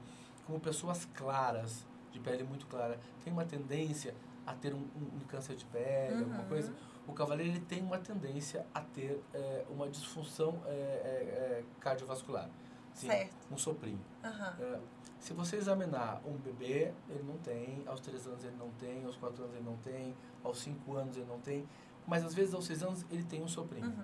Como 0.45 0.59
pessoas 0.59 1.05
claras, 1.13 1.85
de 2.11 2.19
pele 2.19 2.43
muito 2.43 2.67
clara, 2.67 2.99
tem 3.23 3.31
uma 3.33 3.45
tendência 3.45 4.13
a 4.45 4.53
ter 4.53 4.73
um, 4.73 4.77
um- 4.79 5.17
um 5.17 5.19
câncer 5.27 5.55
de 5.55 5.65
pele, 5.65 6.19
alguma 6.19 6.39
Uhum. 6.41 6.47
coisa, 6.47 6.73
o 7.07 7.13
cavaleiro 7.13 7.51
ele 7.53 7.59
tem 7.61 7.81
uma 7.81 7.97
tendência 7.97 8.65
a 8.73 8.81
ter 8.81 9.21
é, 9.33 9.65
uma 9.69 9.87
disfunção 9.89 10.61
é, 10.65 10.69
é, 10.69 10.73
é, 10.73 11.63
cardiovascular. 11.79 12.49
Sim, 12.93 13.07
um 13.51 13.57
soprinho. 13.57 13.99
É, 14.23 14.79
se 15.19 15.33
você 15.33 15.55
examinar 15.55 16.21
um 16.25 16.33
bebê, 16.37 16.93
ele 17.09 17.23
não 17.23 17.37
tem, 17.37 17.81
aos 17.87 17.99
3 18.01 18.27
anos 18.27 18.43
ele 18.43 18.55
não 18.57 18.69
tem, 18.71 19.03
aos 19.05 19.15
4 19.15 19.43
anos 19.43 19.55
ele 19.55 19.65
não 19.65 19.77
tem, 19.77 20.15
aos 20.43 20.59
5 20.59 20.95
anos 20.95 21.17
ele 21.17 21.25
não 21.25 21.39
tem, 21.39 21.67
mas 22.05 22.23
às 22.23 22.33
vezes 22.35 22.53
aos 22.53 22.65
6 22.65 22.83
anos 22.83 23.03
ele 23.09 23.23
tem 23.23 23.41
um 23.41 23.47
soprinho. 23.47 23.87
Uhum. 23.87 24.03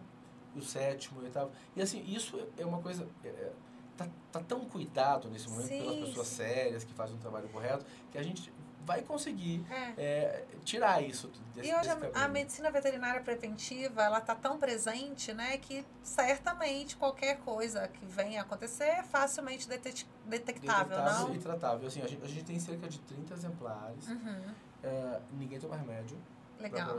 O 0.60 0.63
sétimo, 0.63 1.19
o 1.22 1.24
oitavo. 1.24 1.52
E 1.76 1.82
assim, 1.82 2.04
isso 2.08 2.39
é 2.58 2.65
uma 2.65 2.82
coisa. 2.82 3.08
É, 3.24 3.28
é, 3.28 3.52
tá, 3.98 4.08
tá 4.32 4.39
tão 4.41 4.65
cuidado 4.65 5.30
nesse 5.30 5.50
momento 5.50 5.67
pelas 5.69 5.95
Sim, 5.95 6.06
pessoas 6.06 6.28
sim. 6.28 6.36
sérias 6.36 6.84
que 6.84 6.93
fazem 6.93 7.15
um 7.15 7.19
trabalho 7.19 7.48
correto 7.50 7.86
que 8.12 8.17
a 8.17 8.24
gente 8.24 8.52
vai 8.86 9.02
conseguir 9.04 9.63
É. 9.69 9.93
é, 9.98 10.45
tirar 10.63 11.04
isso 11.04 11.30
desse, 11.54 11.69
E 11.69 11.76
hoje 11.76 11.89
a, 11.89 12.24
a 12.26 12.28
medicina 12.28 12.72
veterinária 12.72 13.22
preventiva, 13.22 14.02
ela 14.02 14.19
tá 14.19 14.34
tão 14.34 14.58
presente, 14.58 15.32
né, 15.32 15.58
que 15.60 15.86
certamente 16.02 16.95
qualquer 16.98 17.38
coisa 17.41 17.88
que 17.88 18.04
venha 18.06 18.39
a 18.41 18.43
acontecer 18.43 18.86
é 18.86 19.04
facilmente 19.04 19.67
detet- 19.69 20.08
detectável, 20.26 20.88
Detectável 20.98 21.28
não? 21.28 21.36
e 21.36 21.39
tratável. 21.39 21.88
Assim, 21.88 22.02
a, 22.02 22.08
gente, 22.08 22.24
a 22.24 22.28
gente 22.28 22.43
tem 22.45 22.60
cerca 22.60 22.88
de 22.88 23.00
30 23.02 23.34
exemplares. 23.34 24.08
Uhum. 24.08 24.41
É, 24.84 25.19
ninguém 25.34 25.60
toma 25.60 25.76
remédio 25.76 26.17
Legal. 26.60 26.98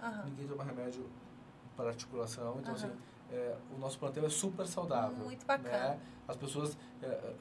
Aham. 0.00 0.24
ninguém 0.26 0.46
toma 0.46 0.62
remédio 0.64 1.08
para 1.76 1.88
articulação. 1.90 2.58
Então, 2.60 2.74
Aham. 2.74 2.86
assim, 2.86 2.92
é, 3.30 3.56
o 3.74 3.78
nosso 3.78 3.98
plantel 3.98 4.24
é 4.26 4.28
super 4.28 4.66
saudável. 4.66 5.24
Muito 5.24 5.44
bacana. 5.46 5.90
Né? 5.90 6.00
As 6.28 6.36
pessoas 6.36 6.76
é, 7.02 7.06
é, 7.06 7.34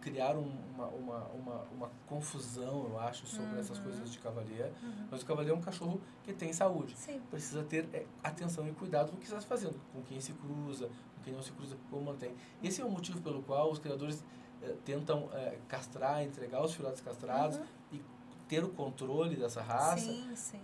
criaram 0.00 0.42
uma, 0.42 0.86
uma, 0.88 1.18
uma, 1.28 1.62
uma 1.72 1.90
confusão, 2.06 2.86
eu 2.90 3.00
acho, 3.00 3.26
sobre 3.26 3.58
essas 3.58 3.78
Uhum. 3.78 3.84
coisas 3.84 4.10
de 4.12 4.18
cavaleiro. 4.18 4.72
Uhum. 4.82 5.06
Mas 5.10 5.22
o 5.22 5.26
cavaleiro 5.26 5.56
é 5.56 5.58
um 5.58 5.62
cachorro 5.62 6.00
que 6.22 6.32
tem 6.32 6.52
saúde. 6.52 6.94
Sim. 6.96 7.20
Precisa 7.30 7.62
ter 7.64 7.88
é, 7.92 8.04
atenção 8.22 8.68
e 8.68 8.72
cuidado 8.72 9.10
com 9.10 9.16
o 9.16 9.18
que 9.20 9.24
está 9.26 9.40
fazendo, 9.40 9.80
com 9.92 10.02
quem 10.02 10.20
se 10.20 10.32
cruza, 10.34 10.88
com 11.16 11.22
quem 11.22 11.32
não 11.32 11.42
se 11.42 11.52
cruza, 11.52 11.76
como 11.90 12.04
mantém. 12.04 12.34
Esse 12.62 12.82
é 12.82 12.84
o 12.84 12.90
motivo 12.90 13.20
pelo 13.22 13.42
qual 13.42 13.70
os 13.70 13.78
criadores 13.78 14.22
é, 14.62 14.74
tentam 14.84 15.30
é, 15.32 15.58
castrar, 15.68 16.22
entregar 16.22 16.62
os 16.62 16.74
filhotes 16.74 17.00
castrados 17.00 17.56
Uhum. 17.56 17.64
e 17.92 18.02
ter 18.54 18.64
o 18.64 18.68
controle 18.68 19.36
dessa 19.36 19.60
raça 19.60 20.10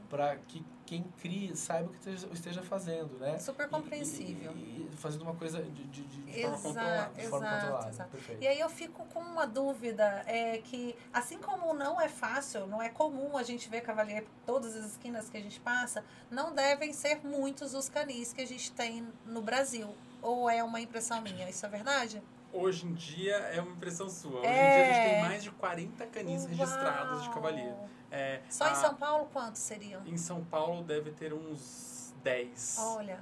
para 0.09 0.37
que 0.37 0.65
quem 0.87 1.05
crie 1.21 1.55
saiba 1.57 1.89
o 1.89 1.93
que 1.93 1.99
esteja, 1.99 2.29
esteja 2.33 2.63
fazendo, 2.63 3.19
né? 3.19 3.39
Super 3.39 3.67
E- 3.67 3.69
compreensível. 3.69 4.53
E, 4.57 4.89
e 4.93 4.97
fazendo 4.97 5.23
uma 5.23 5.35
coisa 5.35 5.63
de, 5.63 5.85
de, 5.85 6.03
de, 6.03 6.23
de 6.23 6.43
forma 6.43 6.59
controlada, 6.59 7.11
forma 7.11 7.21
exato, 7.47 7.61
controlada. 7.61 7.89
exato. 7.91 8.11
Perfeito. 8.11 8.43
E 8.43 8.47
aí 8.49 8.61
eu 8.61 8.69
fico 8.69 9.05
com 9.07 9.21
uma 9.21 9.47
dúvida, 9.47 10.23
é 10.27 10.59
que 10.59 10.97
assim 11.13 11.39
como 11.39 11.75
não 11.75 12.01
é 12.01 12.09
fácil, 12.09 12.67
não 12.67 12.81
é 12.83 12.89
comum 12.89 13.37
a 13.37 13.43
gente 13.43 13.69
ver 13.69 13.81
cavaleiro 13.83 14.27
por 14.27 14.45
todas 14.47 14.75
as 14.77 14.85
esquinas 14.93 15.29
que 15.31 15.37
a 15.37 15.41
gente 15.41 15.61
passa, 15.61 16.05
não 16.31 16.55
devem 16.55 16.93
ser 16.93 17.21
muitos 17.25 17.75
os 17.75 17.89
canis 17.89 18.33
que 18.33 18.41
a 18.41 18.47
gente 18.47 18.71
tem 18.73 19.07
no 19.27 19.43
Brasil. 19.43 19.93
Ou 20.23 20.51
é 20.51 20.63
uma 20.63 20.81
impressão 20.81 21.21
minha? 21.23 21.49
Isso 21.49 21.65
é 21.65 21.69
verdade? 21.69 22.23
Hoje 22.53 22.87
em 22.87 22.93
dia 22.95 23.37
é 23.37 23.61
uma 23.61 23.73
impressão 23.73 24.09
sua. 24.09 24.41
Hoje 24.41 24.47
É. 24.49 24.51
em 24.51 24.73
dia 24.75 24.83
a 24.83 24.93
gente 24.95 25.11
tem 25.11 25.21
mais 25.23 25.43
de 25.45 25.51
40 25.53 26.07
canis 26.07 26.45
registrados 26.47 27.23
de 27.23 27.29
Uau! 27.29 27.35
cavaleiro. 27.35 27.77
É, 28.11 28.41
Só 28.51 28.67
em 28.67 28.73
a- 28.73 28.75
São 28.75 28.95
Paulo 28.97 29.27
quantos 29.33 29.61
seriam? 29.61 30.05
Em 30.05 30.17
São 30.17 30.45
Paulo 30.45 30.83
deve 30.83 31.13
ter 31.13 31.33
uns 31.33 32.13
10. 32.25 32.77
Olha, 32.81 33.21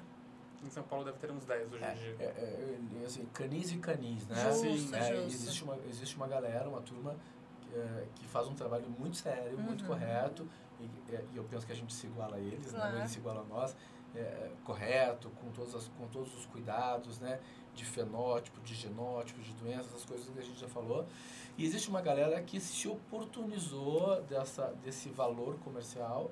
Em 0.64 0.70
São 0.70 0.82
Paulo 0.82 1.04
deve 1.04 1.18
ter 1.18 1.30
uns 1.30 1.44
10 1.44 1.72
hoje 1.72 1.84
em 1.84 1.94
dia. 1.94 2.16
É, 2.18 2.24
é, 2.24 2.78
é, 3.02 3.06
assim, 3.06 3.24
canis 3.26 3.70
e 3.70 3.76
canis, 3.78 4.26
né? 4.26 4.34
Justo, 4.42 4.88
Sim, 4.88 4.96
É, 4.96 5.02
justo. 5.14 5.26
existe, 5.26 5.62
uma, 5.64 5.76
existe 5.88 6.16
uma 6.16 6.26
galera, 6.26 6.68
uma 6.68 6.80
turma 6.80 7.14
que, 7.60 7.78
é, 7.78 8.06
que 8.16 8.26
faz 8.26 8.48
um 8.48 8.54
trabalho 8.54 8.88
muito 8.98 9.16
sério, 9.18 9.56
muito 9.56 9.82
Uhum. 9.82 9.86
correto, 9.90 10.48
e, 10.80 11.14
é, 11.14 11.24
e 11.32 11.36
eu 11.36 11.44
penso 11.44 11.64
que 11.64 11.70
a 11.70 11.76
gente 11.76 11.92
se 11.94 12.08
iguala 12.08 12.34
a 12.36 12.40
eles, 12.40 12.72
Claro. 12.72 12.92
né? 12.92 12.98
eles 13.02 13.10
se 13.12 13.18
igualam 13.18 13.42
a 13.44 13.46
nós, 13.46 13.76
é, 14.16 14.50
correto, 14.64 15.30
com, 15.40 15.48
todas 15.52 15.76
as, 15.76 15.86
com 15.96 16.08
todos 16.08 16.34
os 16.34 16.44
cuidados, 16.46 17.20
né? 17.20 17.38
De 17.78 17.84
fenótipo, 17.84 18.60
de 18.62 18.74
genótipo, 18.74 19.40
de 19.40 19.52
doenças, 19.52 19.86
essas 19.86 20.04
coisas 20.04 20.28
que 20.28 20.38
a 20.38 20.42
gente 20.42 20.58
já 20.58 20.68
falou. 20.68 21.06
E 21.56 21.64
existe 21.64 21.88
uma 21.88 22.00
galera 22.00 22.40
que 22.42 22.58
se 22.60 22.88
oportunizou 22.88 24.20
dessa, 24.22 24.74
desse 24.84 25.08
valor 25.08 25.56
comercial 25.60 26.30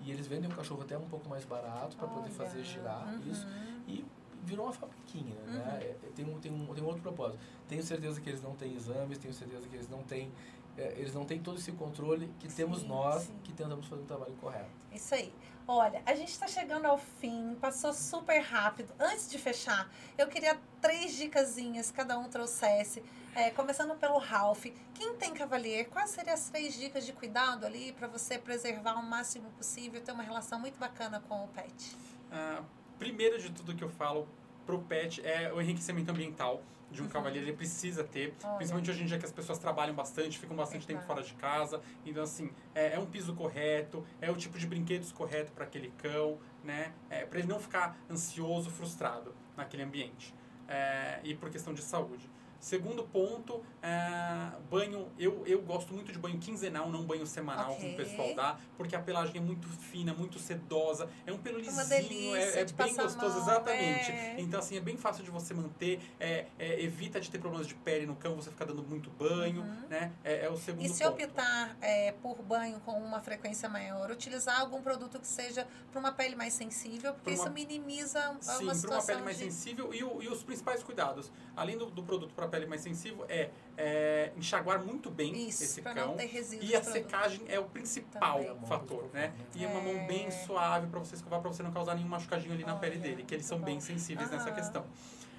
e 0.00 0.10
eles 0.10 0.26
vendem 0.26 0.50
um 0.50 0.54
cachorro 0.54 0.82
até 0.82 0.96
um 0.98 1.08
pouco 1.08 1.28
mais 1.28 1.44
barato 1.44 1.96
para 1.96 2.08
poder 2.08 2.30
fazer 2.30 2.62
girar 2.64 3.06
uhum. 3.14 3.30
isso 3.30 3.46
e 3.86 4.04
virou 4.42 4.64
uma 4.66 4.72
fabriquinha, 4.72 5.36
Uhum. 5.46 5.52
né? 5.52 5.94
Tem 6.16 6.24
um, 6.24 6.40
tem, 6.40 6.50
um, 6.52 6.74
tem 6.74 6.82
um 6.82 6.86
outro 6.86 7.02
propósito. 7.02 7.38
Tenho 7.68 7.82
certeza 7.82 8.20
que 8.20 8.28
eles 8.28 8.42
não 8.42 8.54
têm 8.56 8.74
exames, 8.74 9.18
tenho 9.18 9.34
certeza 9.34 9.68
que 9.68 9.76
eles 9.76 9.88
não 9.88 10.02
têm, 10.02 10.30
é, 10.76 10.94
eles 10.96 11.14
não 11.14 11.24
têm 11.24 11.40
todo 11.40 11.58
esse 11.58 11.72
controle 11.72 12.32
que 12.38 12.48
temos 12.48 12.80
Sim, 12.80 12.88
nós 12.88 13.22
sim. 13.22 13.34
que 13.44 13.52
tentamos 13.52 13.86
fazer 13.86 14.02
um 14.02 14.06
trabalho 14.06 14.34
correto. 14.40 14.70
Isso 14.92 15.14
aí. 15.14 15.32
Olha, 15.66 16.02
a 16.04 16.14
gente 16.14 16.30
está 16.30 16.48
chegando 16.48 16.86
ao 16.86 16.98
fim, 16.98 17.54
passou 17.60 17.92
super 17.92 18.40
rápido. 18.40 18.92
Antes 18.98 19.30
de 19.30 19.38
fechar, 19.38 19.88
eu 20.18 20.26
queria 20.26 20.58
três 20.80 21.14
dicasinhas, 21.14 21.90
cada 21.92 22.18
um 22.18 22.28
trouxesse. 22.28 23.02
É, 23.36 23.50
começando 23.50 23.94
pelo 23.94 24.18
Ralph. 24.18 24.66
Quem 24.94 25.14
tem 25.14 25.32
Cavalier, 25.32 25.88
quais 25.88 26.10
seriam 26.10 26.34
as 26.34 26.48
três 26.48 26.74
dicas 26.74 27.06
de 27.06 27.12
cuidado 27.12 27.64
ali 27.64 27.92
para 27.92 28.08
você 28.08 28.36
preservar 28.36 28.94
o 28.94 29.02
máximo 29.02 29.48
possível, 29.50 30.00
ter 30.00 30.10
uma 30.10 30.24
relação 30.24 30.58
muito 30.58 30.76
bacana 30.80 31.22
com 31.28 31.44
o 31.44 31.48
pet? 31.48 31.96
Ah, 32.32 32.64
primeiro 32.98 33.40
de 33.40 33.50
tudo 33.52 33.74
que 33.76 33.84
eu 33.84 33.88
falo 33.88 34.26
pro 34.66 34.80
pet 34.80 35.24
é 35.24 35.52
o 35.52 35.60
enriquecimento 35.60 36.10
ambiental 36.10 36.60
de 36.90 37.00
um 37.00 37.04
Uhum. 37.04 37.10
cavaleiro. 37.10 37.46
Ele 37.46 37.56
precisa 37.56 38.02
ter, 38.04 38.34
Olha. 38.42 38.56
principalmente 38.56 38.90
hoje 38.90 39.02
em 39.02 39.06
dia 39.06 39.18
que 39.18 39.24
as 39.24 39.32
pessoas 39.32 39.58
trabalham 39.58 39.94
bastante, 39.94 40.38
ficam 40.38 40.56
bastante 40.56 40.86
tempo 40.86 41.00
Verdade. 41.00 41.20
fora 41.20 41.26
de 41.26 41.34
casa. 41.40 41.80
Então, 42.04 42.22
assim, 42.22 42.50
é, 42.74 42.94
é 42.94 42.98
um 42.98 43.06
piso 43.06 43.34
correto, 43.34 44.04
é 44.20 44.30
o 44.30 44.36
tipo 44.36 44.58
de 44.58 44.66
brinquedos 44.66 45.12
correto 45.12 45.52
para 45.52 45.64
aquele 45.64 45.92
cão, 45.98 46.38
né? 46.64 46.92
É, 47.08 47.24
para 47.24 47.38
ele 47.38 47.48
não 47.48 47.60
ficar 47.60 47.96
ansioso, 48.10 48.70
frustrado 48.70 49.34
naquele 49.56 49.82
ambiente. 49.82 50.34
É, 50.68 51.20
e 51.24 51.34
por 51.34 51.50
questão 51.50 51.74
de 51.74 51.82
saúde. 51.82 52.28
Segundo 52.60 53.04
ponto, 53.04 53.64
é, 53.82 54.52
banho. 54.70 55.10
Eu, 55.18 55.42
eu 55.46 55.62
gosto 55.62 55.94
muito 55.94 56.12
de 56.12 56.18
banho 56.18 56.38
quinzenal, 56.38 56.90
não 56.90 57.04
banho 57.04 57.26
semanal, 57.26 57.74
como 57.76 57.92
o 57.92 57.96
pessoal 57.96 58.34
dá, 58.34 58.58
porque 58.76 58.94
a 58.94 59.00
pelagem 59.00 59.38
é 59.38 59.40
muito 59.40 59.66
fina, 59.66 60.12
muito 60.12 60.38
sedosa, 60.38 61.08
é 61.26 61.32
um 61.32 61.38
pelo 61.38 61.58
lisinho, 61.58 62.36
é, 62.36 62.60
é 62.60 62.64
bem 62.66 62.94
gostoso, 62.94 63.34
mão, 63.36 63.42
exatamente. 63.42 64.12
é. 64.12 64.34
Então, 64.38 64.60
assim, 64.60 64.76
é 64.76 64.80
bem 64.80 64.98
fácil 64.98 65.24
de 65.24 65.30
você 65.30 65.54
manter, 65.54 66.00
é, 66.20 66.46
é, 66.58 66.82
evita 66.82 67.18
de 67.18 67.30
ter 67.30 67.38
problemas 67.38 67.66
de 67.66 67.74
pele 67.74 68.04
no 68.04 68.14
cão, 68.14 68.36
você 68.36 68.50
ficar 68.50 68.66
dando 68.66 68.82
muito 68.82 69.08
banho, 69.10 69.62
Uhum. 69.62 69.88
né? 69.88 70.12
É, 70.22 70.44
é 70.44 70.50
o 70.50 70.56
segundo 70.58 70.84
E 70.84 70.88
se 70.90 71.02
ponto. 71.02 71.14
optar 71.24 71.76
por 72.22 72.42
banho 72.42 72.78
com 72.80 72.92
uma 72.92 73.20
frequência 73.20 73.68
maior, 73.70 74.10
utilizar 74.10 74.60
algum 74.60 74.82
produto 74.82 75.18
que 75.18 75.26
seja 75.26 75.66
para 75.90 75.98
uma 75.98 76.12
pele 76.12 76.36
mais 76.36 76.52
sensível, 76.52 77.14
porque 77.14 77.30
uma- 77.30 77.36
isso 77.44 77.50
minimiza 77.50 78.20
Sim, 78.20 78.26
uma 78.28 78.38
para 78.56 78.62
uma 78.64 78.74
situação 78.74 79.06
pele 79.14 79.22
mais 79.24 79.38
de... 79.38 79.44
sensível 79.44 79.94
e, 79.94 80.04
o- 80.04 80.22
e 80.22 80.28
os 80.28 80.42
principais 80.42 80.82
cuidados, 80.82 81.32
além 81.56 81.78
do, 81.78 81.86
do 81.86 82.02
produto 82.02 82.34
para 82.34 82.49
pele 82.50 82.66
mais 82.66 82.82
sensível, 82.82 83.24
é, 83.28 83.48
é 83.78 84.32
enxaguar 84.36 84.84
muito 84.84 85.10
bem 85.10 85.48
Isso, 85.48 85.64
esse 85.64 85.80
cão. 85.82 85.94
não 86.08 86.16
ter 86.16 86.26
resíduos 86.26 86.68
E 86.68 86.76
a 86.76 86.82
secagem 86.82 87.44
é 87.48 87.58
o 87.58 87.64
principal 87.64 88.38
Também. 88.44 88.66
fator, 88.66 89.08
né? 89.12 89.32
E 89.54 89.64
é 89.64 89.68
uma 89.68 89.80
mão 89.80 90.06
bem 90.06 90.26
É. 90.26 90.30
suave 90.30 90.86
para 90.88 90.98
você 90.98 91.14
escovar, 91.14 91.40
para 91.40 91.50
você 91.50 91.62
não 91.62 91.72
causar 91.72 91.94
nenhum 91.94 92.08
machucadinho 92.08 92.52
ali 92.52 92.64
na 92.64 92.76
pele 92.76 92.96
Olha, 92.96 93.02
dele, 93.02 93.24
que 93.24 93.34
eles 93.34 93.46
são 93.46 93.56
muito 93.58 93.66
bem 93.66 93.74
bom. 93.76 93.80
sensíveis 93.80 94.30
nessa 94.30 94.46
Aham. 94.48 94.54
questão. 94.56 94.86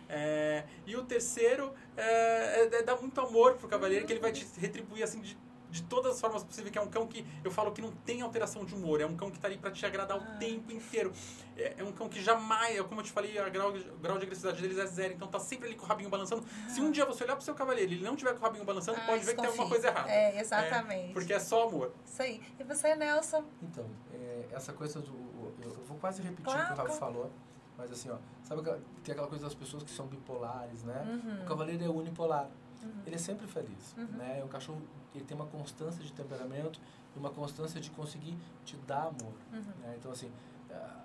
É, 0.09 0.65
e 0.85 0.95
o 0.95 1.03
terceiro 1.05 1.73
é, 1.95 2.65
é 2.65 2.83
dar 2.83 2.97
muito 2.97 3.19
amor 3.21 3.55
pro 3.55 3.67
cavaleiro, 3.67 4.05
que 4.05 4.11
ele 4.11 4.19
vai 4.19 4.31
te 4.33 4.45
retribuir 4.59 5.03
assim 5.03 5.21
de, 5.21 5.37
de 5.71 5.81
todas 5.83 6.13
as 6.15 6.21
formas 6.21 6.43
possíveis, 6.43 6.71
que 6.71 6.77
é 6.77 6.81
um 6.81 6.87
cão 6.89 7.07
que 7.07 7.25
eu 7.43 7.49
falo 7.49 7.71
que 7.71 7.81
não 7.81 7.91
tem 7.91 8.21
alteração 8.21 8.63
de 8.65 8.75
humor, 8.75 9.01
é 9.01 9.05
um 9.05 9.15
cão 9.15 9.31
que 9.31 9.39
tá 9.39 9.47
ali 9.47 9.57
para 9.57 9.71
te 9.71 9.83
agradar 9.85 10.17
Ah. 10.17 10.35
o 10.35 10.37
tempo 10.37 10.71
inteiro. 10.71 11.11
É, 11.57 11.75
é 11.79 11.83
um 11.83 11.91
cão 11.91 12.07
que 12.09 12.21
jamais, 12.21 12.79
como 12.81 12.99
eu 13.01 13.05
te 13.05 13.11
falei, 13.11 13.39
o 13.39 13.51
grau, 13.51 13.69
o 13.71 13.97
grau 13.99 14.17
de 14.17 14.23
agressividade 14.25 14.61
deles 14.61 14.77
é 14.77 14.85
zero, 14.85 15.13
então 15.13 15.27
tá 15.27 15.39
sempre 15.39 15.67
ali 15.67 15.75
com 15.75 15.85
o 15.85 15.87
rabinho 15.87 16.09
balançando. 16.09 16.43
Se 16.67 16.81
um 16.81 16.91
dia 16.91 17.05
você 17.05 17.23
olhar 17.23 17.35
pro 17.35 17.43
seu 17.45 17.55
cavaleiro 17.55 17.91
e 17.91 17.95
ele 17.95 18.03
não 18.03 18.15
tiver 18.15 18.33
com 18.33 18.39
o 18.39 18.41
rabinho 18.43 18.65
balançando, 18.65 18.99
Ah, 19.01 19.05
pode 19.05 19.23
ver 19.25 19.31
que 19.35 19.41
tem 19.41 19.49
alguma 19.49 19.69
coisa 19.69 19.87
errada. 19.87 20.11
É, 20.11 20.39
exatamente. 20.39 21.13
Porque 21.13 21.33
é 21.33 21.39
só 21.39 21.67
amor. 21.67 21.93
Isso 22.05 22.21
aí. 22.21 22.41
E 22.59 22.63
você, 22.63 22.95
Nelson? 22.95 23.43
Então, 23.63 23.85
é, 24.13 24.45
essa 24.51 24.73
coisa 24.73 24.99
do. 24.99 25.13
Eu, 25.61 25.69
eu 25.69 25.83
vou 25.85 25.97
quase 25.97 26.21
repetir 26.21 26.47
o 26.47 26.51
Claro, 26.51 26.67
que 26.67 26.73
o 26.73 26.83
Rafa 26.83 26.93
falou, 26.99 27.31
mas 27.77 27.91
assim, 27.91 28.09
ó, 28.09 28.17
sabe 28.43 28.61
aquela, 28.61 28.79
tem 29.03 29.11
aquela 29.13 29.27
coisa 29.27 29.43
das 29.45 29.53
pessoas 29.53 29.83
que 29.83 29.91
são 29.91 30.07
bipolares, 30.07 30.83
né? 30.83 31.03
Uhum. 31.23 31.43
O 31.43 31.45
cavaleiro 31.45 31.83
é 31.83 31.87
unipolar. 31.89 32.49
Uhum. 32.83 32.89
Ele 33.05 33.15
é 33.15 33.19
sempre 33.19 33.45
feliz, 33.47 33.95
Uhum. 33.97 34.05
né? 34.17 34.39
É 34.39 34.43
um 34.43 34.47
cachorro 34.47 34.81
ele 35.13 35.23
tem 35.25 35.35
uma 35.35 35.45
constância 35.47 36.03
de 36.03 36.11
temperamento 36.13 36.79
e 37.15 37.19
uma 37.19 37.29
constância 37.29 37.79
de 37.81 37.89
conseguir 37.91 38.37
te 38.65 38.75
dar 38.77 39.07
amor, 39.07 39.33
Uhum. 39.51 39.61
né? 39.81 39.95
Então 39.97 40.11
assim, 40.11 40.31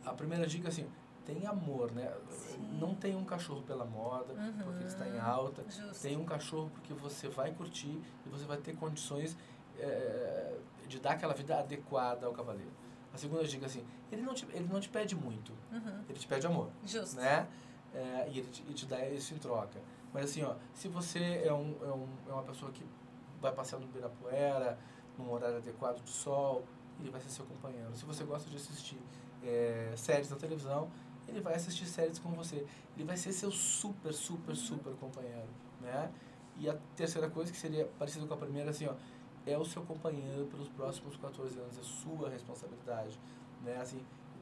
a 0.04 0.12
primeira 0.12 0.46
dica 0.46 0.68
assim, 0.68 0.88
tem 1.24 1.44
amor, 1.46 1.90
né? 1.90 2.12
Sim. 2.30 2.78
Não 2.80 2.94
tem 2.94 3.16
um 3.16 3.24
cachorro 3.24 3.62
pela 3.62 3.84
moda, 3.84 4.32
porque 4.32 4.78
ele 4.78 4.84
está 4.84 5.08
em 5.08 5.14
Uhum. 5.14 5.24
alta. 5.24 5.64
Justo. 5.68 6.00
Tem 6.02 6.16
um 6.16 6.24
cachorro 6.24 6.70
porque 6.72 6.94
você 6.94 7.28
vai 7.28 7.52
curtir 7.52 8.00
e 8.24 8.28
você 8.28 8.44
vai 8.44 8.58
ter 8.58 8.76
condições 8.76 9.36
é, 9.78 10.56
de 10.88 11.00
dar 11.00 11.12
aquela 11.12 11.34
vida 11.34 11.58
adequada 11.58 12.26
ao 12.26 12.32
cavaleiro. 12.32 12.70
A 13.12 13.18
segunda 13.18 13.44
dica 13.44 13.66
assim, 13.66 13.84
ele 14.12 14.22
não 14.22 14.34
te, 14.34 14.46
ele 14.52 14.68
não 14.72 14.78
te 14.78 14.88
pede 14.88 15.16
muito, 15.16 15.52
Uhum. 15.72 16.04
ele 16.08 16.18
te 16.18 16.26
pede 16.28 16.46
amor 16.46 16.70
Justo. 16.84 17.16
né? 17.16 17.48
É, 17.94 18.28
e 18.30 18.38
ele 18.38 18.48
te, 18.50 18.62
e 18.68 18.72
te 18.74 18.86
dá 18.86 19.04
isso 19.08 19.34
em 19.34 19.38
troca. 19.38 19.80
Mas 20.12 20.26
assim, 20.26 20.42
ó, 20.44 20.54
se 20.74 20.86
você 20.86 21.42
é, 21.44 21.52
um, 21.52 21.74
é, 21.82 21.86
um, 21.92 22.06
é 22.28 22.32
uma 22.32 22.42
pessoa 22.44 22.70
que 22.70 22.84
vai 23.40 23.52
passear 23.52 23.78
no 23.78 23.86
Ibirapuera, 23.86 24.78
num 25.18 25.30
horário 25.30 25.56
adequado 25.58 26.02
de 26.02 26.10
sol, 26.10 26.64
ele 27.00 27.10
vai 27.10 27.20
ser 27.20 27.30
seu 27.30 27.44
companheiro. 27.44 27.94
Se 27.96 28.04
você 28.04 28.24
gosta 28.24 28.48
de 28.48 28.56
assistir 28.56 28.98
é, 29.42 29.92
séries 29.96 30.30
na 30.30 30.36
televisão, 30.36 30.90
ele 31.28 31.40
vai 31.40 31.54
assistir 31.54 31.86
séries 31.86 32.18
com 32.18 32.30
você. 32.30 32.66
Ele 32.96 33.04
vai 33.04 33.16
ser 33.16 33.32
seu 33.32 33.50
super, 33.50 34.12
super, 34.12 34.54
super 34.54 34.94
companheiro, 34.94 35.48
né? 35.80 36.10
E 36.58 36.68
a 36.68 36.76
terceira 36.94 37.28
coisa, 37.28 37.52
que 37.52 37.58
seria 37.58 37.86
parecida 37.98 38.26
com 38.26 38.34
a 38.34 38.36
primeira, 38.36 38.70
assim, 38.70 38.86
ó, 38.86 38.94
é 39.44 39.56
o 39.58 39.64
seu 39.64 39.82
companheiro 39.82 40.46
pelos 40.46 40.68
próximos 40.68 41.16
14 41.16 41.58
anos, 41.58 41.78
é 41.78 41.82
sua 41.82 42.30
responsabilidade, 42.30 43.18
né? 43.62 43.76
Assim, 43.78 44.00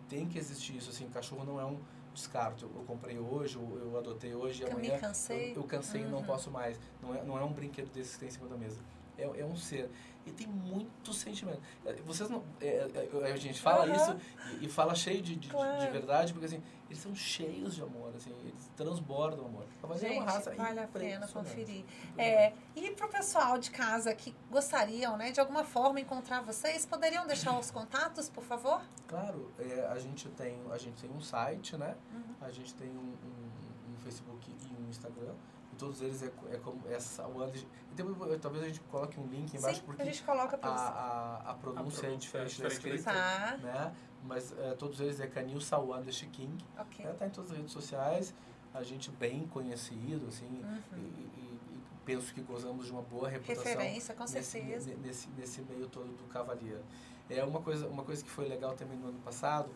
tem 0.08 0.28
que 0.28 0.38
existir 0.38 0.76
isso, 0.76 0.90
assim, 0.90 1.08
cachorro 1.08 1.44
não 1.44 1.60
é 1.60 1.64
um 1.64 1.78
descarto. 2.14 2.64
Eu, 2.64 2.80
eu 2.80 2.84
comprei 2.86 3.18
hoje, 3.18 3.56
eu, 3.56 3.78
eu 3.92 3.98
adotei 3.98 4.34
hoje 4.34 4.62
e 4.62 4.66
Eu 4.66 4.68
me 4.78 4.86
amanhã 4.86 4.98
cansei. 4.98 5.50
eu, 5.52 5.56
eu 5.56 5.64
cansei 5.64 6.00
e 6.00 6.04
não 6.04 6.18
Uhum. 6.18 6.24
posso 6.24 6.50
mais. 6.50 6.78
Não 7.02 7.14
é, 7.14 7.22
não 7.22 7.38
é 7.38 7.44
um 7.44 7.52
brinquedo 7.52 7.90
desse 7.92 8.14
que 8.14 8.20
tem 8.20 8.28
em 8.28 8.32
cima 8.32 8.48
da 8.48 8.56
mesa. 8.56 8.78
É, 9.18 9.40
é 9.40 9.44
um 9.44 9.56
ser. 9.56 9.90
E 10.26 10.32
tem 10.32 10.46
muito 10.46 11.12
sentimento. 11.12 11.60
É, 11.84 11.92
Vocês 11.96 12.30
não. 12.30 12.42
é, 12.60 12.88
é, 13.24 13.32
a 13.32 13.36
gente 13.36 13.60
fala 13.60 13.84
Aham. 13.84 13.94
isso 13.94 14.16
e, 14.60 14.64
e 14.64 14.68
fala 14.68 14.94
cheio 14.94 15.20
de, 15.20 15.36
de, 15.36 15.48
Claro. 15.48 15.84
de 15.84 15.90
verdade, 15.90 16.32
porque 16.32 16.46
assim, 16.46 16.62
eles 16.88 16.98
são 16.98 17.14
cheios 17.14 17.74
de 17.74 17.82
amor, 17.82 18.10
assim, 18.16 18.30
eles 18.40 18.70
transbordam 18.76 19.44
amor. 19.44 19.66
Mas 19.82 20.02
é 20.02 20.08
Gente, 20.08 20.20
uma 20.22 20.30
raça 20.30 20.54
vale 20.54 20.80
a 20.80 20.86
pena 20.86 21.28
conferir. 21.28 21.84
É, 22.16 22.54
e 22.74 22.90
para 22.92 23.06
o 23.06 23.10
pessoal 23.10 23.58
de 23.58 23.70
casa 23.70 24.14
que 24.14 24.34
gostariam, 24.50 25.16
né, 25.16 25.30
de 25.30 25.40
alguma 25.40 25.64
forma 25.64 26.00
encontrar 26.00 26.40
vocês, 26.40 26.86
poderiam 26.86 27.26
deixar 27.26 27.58
os 27.58 27.70
contatos, 27.70 28.30
por 28.30 28.44
favor? 28.44 28.80
Claro, 29.06 29.52
é, 29.58 29.86
a, 29.90 29.98
gente 29.98 30.28
tem, 30.30 30.58
a 30.70 30.78
gente 30.78 31.02
tem 31.02 31.10
um 31.10 31.20
site, 31.20 31.76
né? 31.76 31.96
Uhum. 32.12 32.34
A 32.40 32.50
gente 32.50 32.72
tem 32.74 32.88
um, 32.88 32.92
um, 32.94 33.92
um 33.92 33.96
Facebook 33.98 34.50
e 34.50 34.82
um 34.82 34.88
Instagram. 34.88 35.34
E 35.74 35.76
todos 35.76 36.00
eles 36.00 36.22
é, 36.22 36.30
é 36.52 36.56
como 36.58 36.80
essa 36.88 37.26
Wanda. 37.26 37.52
E 37.56 37.94
depois, 37.94 38.40
talvez 38.40 38.62
a 38.64 38.68
gente 38.68 38.80
coloque 38.82 39.18
um 39.18 39.26
link 39.26 39.52
embaixo, 39.56 39.80
Sim, 39.80 39.86
porque 39.86 40.02
a 40.02 40.04
gente 40.04 40.22
coloca 40.22 40.54
a, 40.54 40.58
para 40.58 40.70
você. 40.70 40.82
a, 40.84 41.42
a 41.46 41.54
pronúncia 41.54 42.06
é 42.06 42.14
diferente 42.16 42.60
é 42.60 42.68
da 42.68 42.72
escrita, 42.72 43.12
Tá, 43.12 43.56
né? 43.60 43.94
Mas 44.22 44.54
é, 44.58 44.72
todos 44.74 45.00
eles 45.00 45.18
é 45.20 45.26
Canil 45.26 45.60
Sawandash 45.60 46.22
King. 46.32 46.64
ok. 46.78 47.04
Né? 47.04 47.12
Tá 47.14 47.26
em 47.26 47.30
todas 47.30 47.50
as 47.50 47.56
redes 47.56 47.72
sociais. 47.72 48.32
A 48.72 48.82
gente 48.82 49.10
bem 49.10 49.46
conhecido, 49.48 50.26
assim. 50.28 50.46
Uhum. 50.46 50.78
E, 50.96 51.00
e- 51.00 51.60
e 51.74 51.80
penso 52.06 52.32
que 52.32 52.40
gozamos 52.40 52.86
de 52.86 52.92
uma 52.92 53.02
boa 53.02 53.28
reputação 53.28 53.64
Referência, 53.64 54.14
com 54.14 54.22
nesse, 54.24 54.42
certeza. 54.44 54.90
ne- 54.90 54.96
nesse, 54.96 55.28
nesse 55.36 55.60
meio 55.62 55.88
todo 55.88 56.06
do 56.16 56.24
Cavaleiro. 56.28 56.82
É 57.28 57.42
uma 57.44 57.60
coisa, 57.60 57.86
uma 57.88 58.04
coisa 58.04 58.22
que 58.22 58.30
foi 58.30 58.46
legal 58.48 58.74
também 58.74 58.96
no 58.98 59.08
ano 59.08 59.18
passado, 59.20 59.68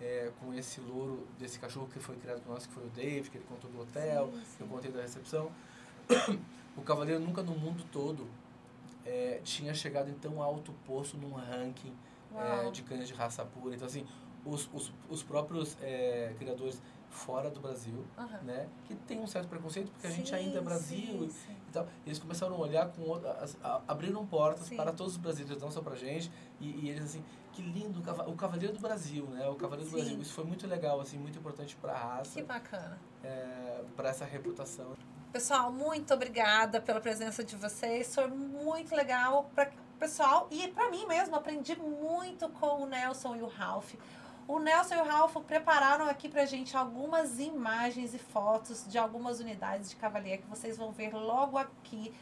é, 0.00 0.30
com 0.40 0.52
esse 0.54 0.80
louro 0.80 1.26
desse 1.38 1.58
cachorro 1.58 1.88
que 1.92 1.98
foi 1.98 2.16
criado 2.16 2.40
por 2.42 2.52
nós, 2.52 2.66
que 2.66 2.72
foi 2.72 2.84
o 2.84 2.90
Dave, 2.90 3.30
que 3.30 3.38
ele 3.38 3.44
contou 3.48 3.70
do 3.70 3.80
hotel, 3.80 4.30
Sim, 4.32 4.38
eu 4.38 4.44
sim. 4.44 4.66
contei 4.68 4.90
da 4.90 5.02
recepção. 5.02 5.50
o 6.76 6.82
Cavaleiro 6.82 7.20
nunca 7.20 7.42
no 7.42 7.56
mundo 7.56 7.84
todo 7.90 8.26
é, 9.04 9.40
tinha 9.42 9.72
chegado 9.72 10.10
em 10.10 10.14
tão 10.14 10.42
alto 10.42 10.72
posto 10.86 11.16
num 11.16 11.32
ranking 11.32 11.94
é, 12.34 12.70
de 12.70 12.82
cães 12.82 13.08
de 13.08 13.14
raça 13.14 13.44
pura. 13.44 13.74
Então, 13.74 13.86
assim, 13.86 14.06
os, 14.44 14.68
os, 14.72 14.92
os 15.08 15.22
próprios 15.22 15.76
é, 15.80 16.34
criadores 16.38 16.80
fora 17.10 17.50
do 17.50 17.60
Brasil, 17.60 18.04
Aham. 18.18 18.38
né? 18.42 18.68
Que 18.86 18.94
tem 18.94 19.18
um 19.20 19.26
certo 19.26 19.48
preconceito, 19.48 19.90
porque 19.92 20.06
a 20.06 20.10
gente 20.10 20.28
Sim, 20.28 20.34
ainda 20.36 20.58
é 20.58 20.60
Brasil 20.62 20.98
sim, 20.98 21.24
e 21.26 21.30
sim. 21.30 21.56
e 21.68 21.72
tal. 21.72 21.86
Eles 22.06 22.18
começaram 22.18 22.54
a 22.54 22.58
olhar 22.58 22.88
com 22.88 23.02
outra, 23.02 23.32
as- 23.32 23.56
a- 23.62 23.80
abriram 23.88 24.26
portas 24.26 24.66
Sim. 24.66 24.76
para 24.76 24.92
todos 24.92 25.12
os 25.14 25.18
brasileiros, 25.18 25.62
não 25.62 25.70
só 25.70 25.80
para 25.80 25.94
gente. 25.96 26.30
E, 26.60 26.84
e 26.86 26.90
eles 26.90 27.04
assim, 27.04 27.24
que 27.52 27.62
lindo, 27.62 28.00
o 28.00 28.02
cava- 28.02 28.28
o 28.28 28.34
Cavaleiro 28.36 28.74
do 28.74 28.80
Brasil, 28.80 29.24
né? 29.28 29.48
O 29.48 29.54
Cavaleiro 29.54 29.90
do 29.90 29.96
Sim. 29.96 30.02
Brasil. 30.02 30.20
Isso 30.22 30.34
foi 30.34 30.44
muito 30.44 30.66
legal, 30.66 31.00
assim, 31.00 31.16
muito 31.18 31.38
importante 31.38 31.74
para 31.76 31.92
a 31.92 31.96
raça, 31.98 32.32
Que 32.34 32.42
bacana. 32.42 32.98
para 33.96 34.08
essa 34.10 34.24
reputação. 34.24 34.94
Pessoal, 35.32 35.70
muito 35.72 36.12
obrigada 36.14 36.80
pela 36.80 37.00
presença 37.00 37.42
de 37.44 37.56
vocês. 37.56 38.14
Foi 38.14 38.26
muito 38.28 38.94
legal 38.94 39.50
para 39.54 39.70
pessoal 39.98 40.46
e 40.50 40.68
para 40.68 40.90
mim 40.90 41.06
mesmo. 41.06 41.34
Aprendi 41.34 41.74
muito 41.76 42.48
com 42.50 42.82
o 42.82 42.86
Nelson 42.86 43.36
e 43.36 43.42
o 43.42 43.46
Ralph. 43.46 43.94
O 44.48 44.60
Nelson 44.60 44.94
e 44.94 44.98
o 44.98 45.04
Ralph 45.04 45.36
prepararam 45.46 46.08
aqui 46.08 46.28
pra 46.28 46.46
gente 46.46 46.76
algumas 46.76 47.40
imagens 47.40 48.14
e 48.14 48.18
fotos 48.18 48.86
de 48.86 48.96
algumas 48.96 49.40
unidades 49.40 49.90
de 49.90 49.96
Cavalier 49.96 50.38
que 50.38 50.46
vocês 50.46 50.76
vão 50.76 50.92
ver 50.92 51.12
logo 51.12 51.58
aqui 51.58 52.14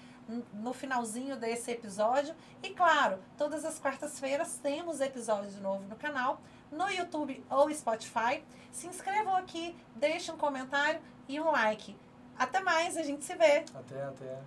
no 0.54 0.72
finalzinho 0.72 1.36
desse 1.36 1.70
episódio. 1.70 2.34
E 2.62 2.70
claro, 2.70 3.18
todas 3.36 3.62
as 3.64 3.78
quartas-feiras 3.78 4.58
temos 4.62 5.02
episódio 5.02 5.60
novo 5.60 5.84
no 5.86 5.96
canal, 5.96 6.40
no 6.72 6.88
YouTube 6.88 7.44
ou 7.50 7.72
Spotify. 7.74 8.42
Se 8.72 8.86
inscrevam 8.86 9.36
aqui, 9.36 9.76
deixem 9.94 10.34
um 10.34 10.38
comentário 10.38 11.02
e 11.28 11.38
um 11.38 11.50
like. 11.50 11.94
Até 12.38 12.60
mais, 12.60 12.96
a 12.96 13.02
gente 13.02 13.22
se 13.22 13.34
vê. 13.34 13.64
Até, 13.74 14.02
até. 14.02 14.38